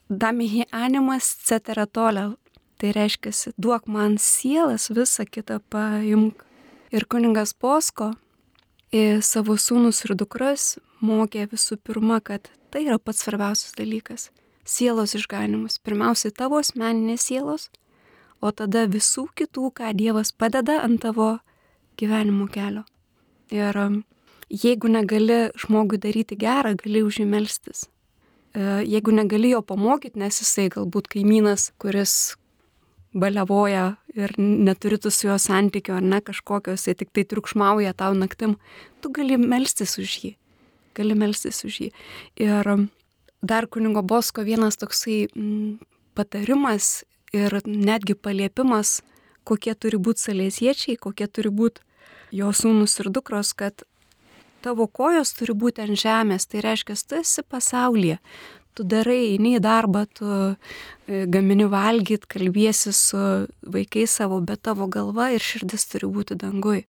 Damihi 0.10 0.64
animas 0.74 1.36
ceteratolė. 1.46 2.32
Tai 2.80 2.92
reiškia, 2.96 3.52
duok 3.62 3.86
man 3.92 4.16
sielas, 4.18 4.88
visą 4.90 5.26
kitą 5.28 5.60
paimk. 5.70 6.46
Ir 6.90 7.06
kuningas 7.06 7.52
Posko 7.54 8.14
į 8.90 9.20
savo 9.22 9.54
sūnus 9.60 10.00
ir 10.08 10.16
dukras 10.18 10.80
mokė 11.06 11.46
visų 11.52 11.78
pirma, 11.86 12.18
kad 12.26 12.50
tai 12.72 12.88
yra 12.88 12.98
pats 12.98 13.22
svarbiausias 13.22 13.76
dalykas- 13.78 14.30
sielos 14.74 15.14
išganimas. 15.14 15.78
Pirmiausia, 15.78 16.32
tavo 16.32 16.58
asmeninės 16.58 17.28
sielos, 17.30 17.70
o 18.42 18.52
tada 18.52 18.88
visų 18.88 19.28
kitų, 19.36 19.74
ką 19.74 19.94
Dievas 19.94 20.32
padeda 20.32 20.82
ant 20.82 21.02
tavo 21.02 21.40
gyvenimo 22.00 22.48
kelio. 22.52 22.86
Ir 23.54 23.78
um, 23.78 24.02
jeigu 24.50 24.90
negali 24.90 25.48
žmogui 25.60 26.00
daryti 26.02 26.38
gerą, 26.40 26.74
gali 26.80 27.04
už 27.06 27.22
jį 27.22 27.30
melstis. 27.30 27.88
E, 28.54 28.84
jeigu 28.86 29.14
negali 29.14 29.54
jo 29.54 29.62
pamokyti, 29.62 30.20
nes 30.20 30.42
jisai 30.42 30.70
galbūt 30.74 31.10
kaimynas, 31.14 31.70
kuris 31.82 32.36
balevoja 33.14 33.96
ir 34.14 34.34
neturi 34.38 35.00
tu 35.02 35.10
su 35.14 35.28
juo 35.28 35.38
santykio 35.42 35.98
ar 35.98 36.06
ne 36.06 36.22
kažkokio, 36.22 36.78
jisai 36.78 36.96
tik 36.98 37.14
tai 37.14 37.26
triukšmauja 37.26 37.94
tau 37.98 38.14
naktim, 38.18 38.58
tu 39.02 39.14
gali 39.14 39.38
melstis 39.38 39.98
už 40.02 40.16
jį. 40.24 40.32
Gali 40.98 41.18
melstis 41.18 41.64
už 41.66 41.82
jį. 41.86 41.92
Ir 42.42 42.74
um, 42.74 42.90
dar 43.42 43.70
kuningo 43.70 44.02
Bosko 44.02 44.46
vienas 44.46 44.78
toksai 44.82 45.28
m, 45.36 45.78
patarimas 46.18 47.04
ir 47.34 47.54
netgi 47.66 48.18
paliepimas, 48.18 49.00
kokie 49.46 49.74
turi 49.78 49.98
būti 50.02 50.26
salėsiečiai, 50.26 50.98
kokie 50.98 51.30
turi 51.30 51.54
būti 51.54 51.86
jo 52.32 52.52
sūnus 52.56 53.00
ir 53.02 53.10
dukros, 53.14 53.54
kad 53.58 53.84
tavo 54.64 54.88
kojos 54.88 55.34
turi 55.38 55.56
būti 55.56 55.84
ant 55.86 56.00
žemės, 56.00 56.48
tai 56.50 56.64
reiškia, 56.66 56.98
tu 57.08 57.20
esi 57.20 57.44
pasaulyje, 57.44 58.20
tu 58.76 58.86
darai, 58.88 59.34
eini 59.34 59.56
į 59.58 59.64
darbą, 59.64 60.06
tu 60.16 60.28
e, 60.30 61.26
gamini 61.32 61.68
valgyt, 61.72 62.28
kalbėsi 62.32 62.94
su 62.96 63.24
vaikais 63.64 64.20
savo, 64.22 64.40
bet 64.40 64.64
tavo 64.68 64.88
galva 64.92 65.32
ir 65.36 65.44
širdis 65.44 65.88
turi 65.92 66.12
būti 66.12 66.38
dangui. 66.40 66.86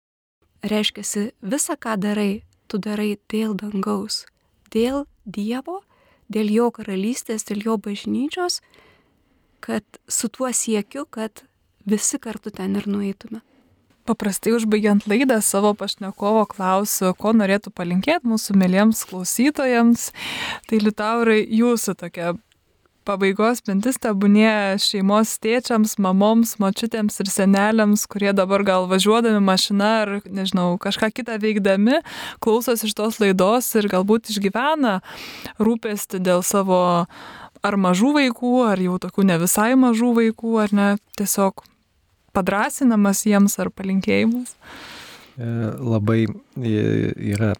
Reiškia, 0.66 1.28
visa, 1.40 1.76
ką 1.78 1.96
darai, 2.02 2.42
tu 2.66 2.80
darai 2.82 3.16
dėl 3.30 3.54
dangaus, 3.56 4.24
dėl 4.74 5.06
Dievo, 5.28 5.82
dėl 6.32 6.48
jo 6.48 6.70
karalystės, 6.72 7.44
dėl 7.44 7.60
jo 7.66 7.76
bažnyčios, 7.84 8.62
kad 9.60 9.84
su 10.08 10.30
tuo 10.32 10.48
siekiu, 10.52 11.04
kad 11.04 11.44
visi 11.84 12.18
kartu 12.18 12.50
ten 12.50 12.76
ir 12.80 12.88
nueitume. 12.88 13.42
Paprastai 14.08 14.54
užbaigiant 14.56 15.04
laidą 15.10 15.36
savo 15.44 15.74
pašnekovo 15.76 16.46
klausiu, 16.48 17.10
ko 17.12 17.34
norėtų 17.36 17.74
palinkėti 17.76 18.30
mūsų 18.30 18.56
mėlyms 18.56 19.02
klausytojams. 19.10 20.10
Tai 20.64 20.78
Liutaurai, 20.80 21.42
jūsų 21.44 21.92
tokia 22.00 22.30
pabaigos 23.08 23.60
mintis 23.68 24.00
tebūnė 24.00 24.80
šeimos 24.80 25.34
tėčiams, 25.44 25.98
mamoms, 26.00 26.54
močiutėms 26.60 27.20
ir 27.20 27.30
seneliams, 27.32 28.06
kurie 28.08 28.32
dabar 28.36 28.64
gal 28.64 28.88
važiuodami 28.88 29.44
mašina 29.44 29.92
ar, 30.02 30.14
nežinau, 30.24 30.70
kažką 30.80 31.12
kitą 31.16 31.38
veikdami, 31.44 32.02
klausosi 32.44 32.88
iš 32.88 32.96
tos 32.96 33.20
laidos 33.22 33.70
ir 33.76 33.92
galbūt 33.92 34.32
išgyvena 34.32 34.98
rūpesti 35.60 36.20
dėl 36.24 36.44
savo 36.44 36.82
ar 37.64 37.80
mažų 37.80 38.14
vaikų, 38.22 38.54
ar 38.72 38.88
jau 38.88 39.00
tokių 39.04 39.28
ne 39.32 39.42
visai 39.44 39.72
mažų 39.76 40.14
vaikų, 40.22 40.60
ar 40.64 40.76
ne 40.80 40.92
tiesiog 41.20 41.64
padrasinamas 42.36 43.24
jiems 43.26 43.58
ar 43.62 43.70
palinkėjimas? 43.74 44.54
E, 45.38 45.48
labai 45.78 46.26
yra, 46.56 47.52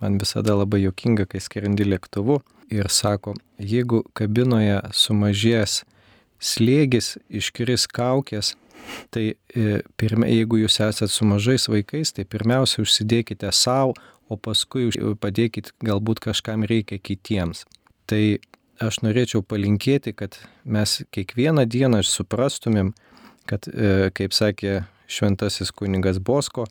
man 0.00 0.18
visada 0.22 0.56
labai 0.56 0.84
jokinga, 0.84 1.26
kai 1.30 1.42
skrendi 1.42 1.86
lėktuvu 1.88 2.40
ir 2.72 2.90
sako, 2.90 3.34
jeigu 3.58 4.02
kabinoje 4.16 4.80
sumažės 4.94 5.84
slėgis, 6.42 7.16
iškris 7.30 7.86
kaukės, 7.88 8.54
tai 9.10 9.34
e, 9.34 9.80
pirmia, 9.98 10.28
jeigu 10.30 10.60
jūs 10.60 10.78
esate 10.84 11.10
su 11.10 11.26
mažais 11.26 11.66
vaikais, 11.70 12.12
tai 12.14 12.26
pirmiausia 12.28 12.82
užsidėkite 12.84 13.50
savo, 13.54 13.96
o 14.26 14.36
paskui 14.36 14.90
padėkit 15.22 15.72
galbūt 15.86 16.20
kažkam 16.24 16.66
reikia 16.66 16.98
kitiems. 16.98 17.64
Tai 18.10 18.38
aš 18.82 19.00
norėčiau 19.04 19.42
palinkėti, 19.46 20.12
kad 20.16 20.38
mes 20.64 21.00
kiekvieną 21.14 21.66
dieną 21.70 22.02
suprastumėm, 22.06 22.92
kad, 23.48 23.68
e, 23.70 24.10
kaip 24.16 24.34
sakė 24.36 24.84
šventasis 25.10 25.72
kuningas 25.74 26.18
Bosko, 26.18 26.66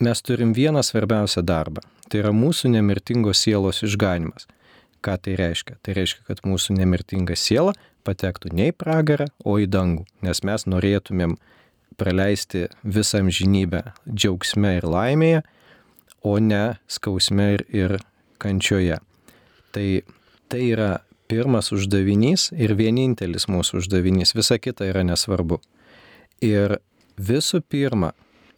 mes 0.00 0.22
turim 0.22 0.54
vieną 0.56 0.82
svarbiausią 0.82 1.44
darbą. 1.46 1.84
Tai 2.08 2.20
yra 2.20 2.32
mūsų 2.34 2.72
nemirtingos 2.74 3.40
sielos 3.44 3.82
išganimas. 3.86 4.48
Ką 5.04 5.16
tai 5.20 5.36
reiškia? 5.36 5.76
Tai 5.84 5.96
reiškia, 5.96 6.24
kad 6.28 6.44
mūsų 6.48 6.78
nemirtinga 6.78 7.36
siela 7.36 7.74
patektų 8.04 8.52
ne 8.56 8.70
į 8.72 8.76
pragarą, 8.76 9.28
o 9.44 9.58
į 9.60 9.68
dangų, 9.72 10.04
nes 10.24 10.42
mes 10.44 10.66
norėtumėm 10.68 11.36
praleisti 12.00 12.66
visą 12.82 13.22
amžinybę 13.22 13.82
džiaugsme 14.08 14.76
ir 14.78 14.88
laimėje, 14.88 15.42
o 16.24 16.38
ne 16.40 16.76
skausme 16.88 17.50
ir, 17.56 17.64
ir 17.68 17.96
kančioje. 18.40 18.98
Tai, 19.76 19.88
tai 20.48 20.62
yra 20.72 20.90
pirmas 21.28 21.70
uždavinys 21.74 22.50
ir 22.56 22.74
vienintelis 22.78 23.48
mūsų 23.50 23.82
uždavinys, 23.82 24.34
visa 24.36 24.58
kita 24.60 24.88
yra 24.88 25.04
nesvarbu. 25.06 25.60
Ir 26.42 26.78
visų 27.18 27.60
pirma, 27.68 28.12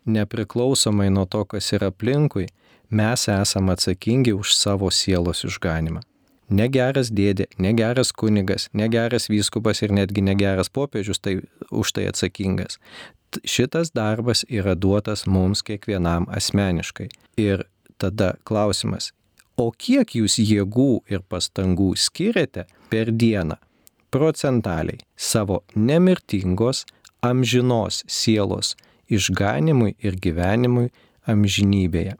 nepriklausomai 0.06 1.10
nuo 1.10 1.26
to, 1.26 1.44
kas 1.44 1.72
yra 1.76 1.90
aplinkui, 1.92 2.46
mes 2.90 3.28
esame 3.28 3.74
atsakingi 3.74 4.34
už 4.36 4.54
savo 4.54 4.90
sielos 4.90 5.44
išganimą. 5.44 6.02
Negeras 6.46 7.10
dėdė, 7.10 7.48
negeras 7.58 8.12
kunigas, 8.14 8.68
negeras 8.72 9.26
vyskupas 9.26 9.82
ir 9.82 9.90
netgi 9.90 10.22
negeras 10.22 10.70
popiežius 10.70 11.18
tai 11.18 11.40
už 11.74 11.90
tai 11.92 12.06
atsakingas. 12.06 12.78
Šitas 13.42 13.90
darbas 13.90 14.44
yra 14.46 14.76
duotas 14.78 15.26
mums 15.26 15.64
kiekvienam 15.66 16.28
asmeniškai. 16.30 17.08
Ir 17.36 17.66
tada 17.98 18.36
klausimas, 18.46 19.10
o 19.58 19.72
kiek 19.72 20.14
jūs 20.14 20.38
jėgų 20.38 21.02
ir 21.10 21.26
pastangų 21.26 21.96
skiriate 21.98 22.68
per 22.94 23.10
dieną 23.10 23.58
procentaliai 24.14 25.02
savo 25.16 25.64
nemirtingos, 25.74 26.84
amžinos 27.22 28.02
sielos 28.06 28.74
išganimui 29.08 29.94
ir 30.02 30.18
gyvenimui 30.20 30.90
amžinybėje. 31.26 32.16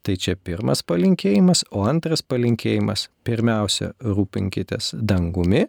Tai 0.00 0.16
čia 0.16 0.36
pirmas 0.36 0.80
palinkėjimas, 0.86 1.64
o 1.76 1.84
antras 1.84 2.22
palinkėjimas- 2.22 3.08
pirmiausia, 3.26 3.92
rūpinkitės 4.00 4.94
dangumi 4.96 5.68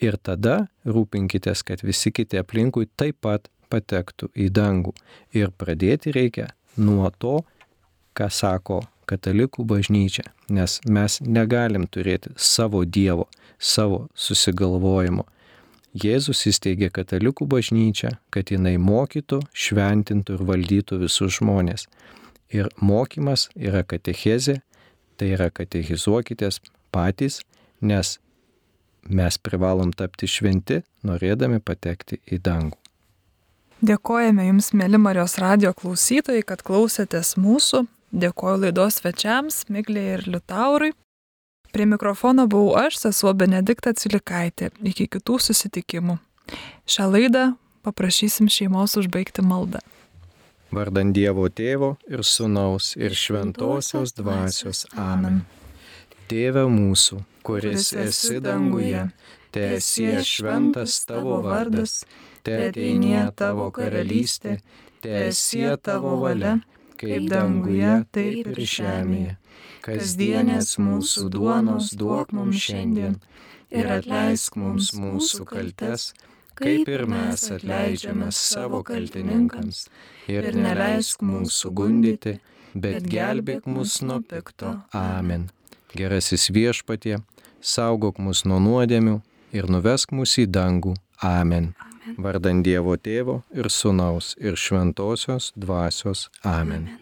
ir 0.00 0.16
tada 0.16 0.68
rūpinkitės, 0.84 1.62
kad 1.64 1.82
visi 1.82 2.10
kiti 2.10 2.38
aplinkui 2.38 2.88
taip 2.96 3.20
pat 3.20 3.48
patektų 3.70 4.30
į 4.34 4.50
dangų. 4.50 4.92
Ir 5.32 5.50
pradėti 5.50 6.12
reikia 6.12 6.48
nuo 6.76 7.10
to, 7.18 7.44
ką 8.14 8.30
sako 8.30 8.82
katalikų 9.06 9.64
bažnyčia, 9.64 10.24
nes 10.50 10.80
mes 10.86 11.20
negalim 11.20 11.86
turėti 11.86 12.32
savo 12.36 12.84
Dievo, 12.84 13.28
savo 13.58 14.08
susigalvojimo 14.14 15.26
Jėzus 15.90 16.44
įsteigė 16.46 16.86
katalikų 16.94 17.48
bažnyčią, 17.50 18.12
kad 18.30 18.50
jinai 18.52 18.76
mokytų, 18.78 19.40
šventintų 19.50 20.36
ir 20.38 20.44
valdytų 20.46 21.00
visus 21.02 21.40
žmonės. 21.40 21.88
Ir 22.54 22.70
mokymas 22.78 23.48
yra 23.58 23.82
katechezė, 23.82 24.60
tai 25.18 25.32
yra 25.34 25.50
katechizuokitės 25.50 26.60
patys, 26.94 27.40
nes 27.82 28.18
mes 29.10 29.38
privalom 29.42 29.90
tapti 29.90 30.30
šventi, 30.30 30.82
norėdami 31.02 31.58
patekti 31.58 32.20
į 32.30 32.38
dangų. 32.38 32.78
Dėkojame 33.80 34.44
Jums, 34.46 34.74
mėly 34.76 34.98
Marijos 35.00 35.38
radio 35.40 35.72
klausytojai, 35.74 36.44
kad 36.46 36.62
klausėtės 36.62 37.34
mūsų. 37.40 37.86
Dėkoju 38.12 38.66
laidos 38.66 39.00
svečiams, 39.00 39.64
Miglė 39.72 40.02
ir 40.14 40.26
Liutaurui. 40.28 40.92
Prie 41.72 41.86
mikrofono 41.86 42.46
buvau 42.46 42.74
aš, 42.78 42.96
sesuo 42.98 43.30
Benedikta 43.34 43.92
Cilikaitė. 43.94 44.72
Iki 44.82 45.06
kitų 45.14 45.38
susitikimų. 45.38 46.16
Šią 46.90 47.06
laidą 47.12 47.44
paprašysim 47.86 48.50
šeimos 48.50 48.96
užbaigti 48.98 49.44
maldą. 49.46 49.78
Vardant 50.74 51.14
Dievo 51.14 51.46
Tėvo 51.50 51.94
ir 52.10 52.24
Sūnaus 52.26 52.92
ir 52.98 53.14
Šventosios 53.14 54.14
Dvasios. 54.18 54.84
Amen. 54.98 55.42
Tėve 56.30 56.66
mūsų, 56.70 57.20
kuris 57.46 57.90
esi 57.98 58.38
danguje, 58.42 59.08
tiesie 59.54 60.20
šventas 60.26 61.00
tavo 61.06 61.40
vardas, 61.42 62.04
tėteinė 62.46 63.28
tavo 63.38 63.66
karalystė, 63.74 64.60
tiesie 65.02 65.74
tavo 65.82 66.16
valia, 66.22 66.60
kaip 67.02 67.26
danguje, 67.30 67.96
taip 68.14 68.54
ir 68.54 68.66
žemėje 68.78 69.39
kasdienės 69.84 70.76
mūsų 70.80 71.28
duonos 71.34 71.92
duok 71.98 72.34
mums 72.36 72.60
šiandien 72.64 73.18
ir 73.70 73.88
atleisk 73.90 74.58
mums 74.60 74.92
mūsų 74.98 75.46
kaltes, 75.48 76.10
kaip 76.58 76.88
ir 76.90 77.06
mes 77.10 77.46
atleidžiame 77.54 78.30
savo 78.34 78.82
kaltininkams. 78.86 79.86
Ir 80.30 80.50
neleisk 80.54 81.24
mūsų 81.26 81.72
gundyti, 81.74 82.38
bet 82.74 83.08
gelbėk 83.10 83.66
mus 83.66 84.00
nuo 84.04 84.20
pikto. 84.22 84.76
Amen. 84.96 85.48
Gerasis 85.96 86.50
viešpatie, 86.54 87.18
saugok 87.60 88.20
mus 88.22 88.44
nuo 88.46 88.60
nuodėmių 88.62 89.20
ir 89.56 89.70
nuvesk 89.70 90.14
mus 90.14 90.36
į 90.38 90.46
dangų. 90.50 90.94
Amen. 91.20 91.72
Amen. 91.80 92.16
Vardant 92.22 92.64
Dievo 92.64 92.96
Tėvo 92.96 93.40
ir 93.52 93.68
Sūnaus 93.70 94.32
ir 94.40 94.56
Šventosios 94.56 95.52
Dvasios. 95.56 96.28
Amen. 96.44 96.86
Amen. 96.86 96.98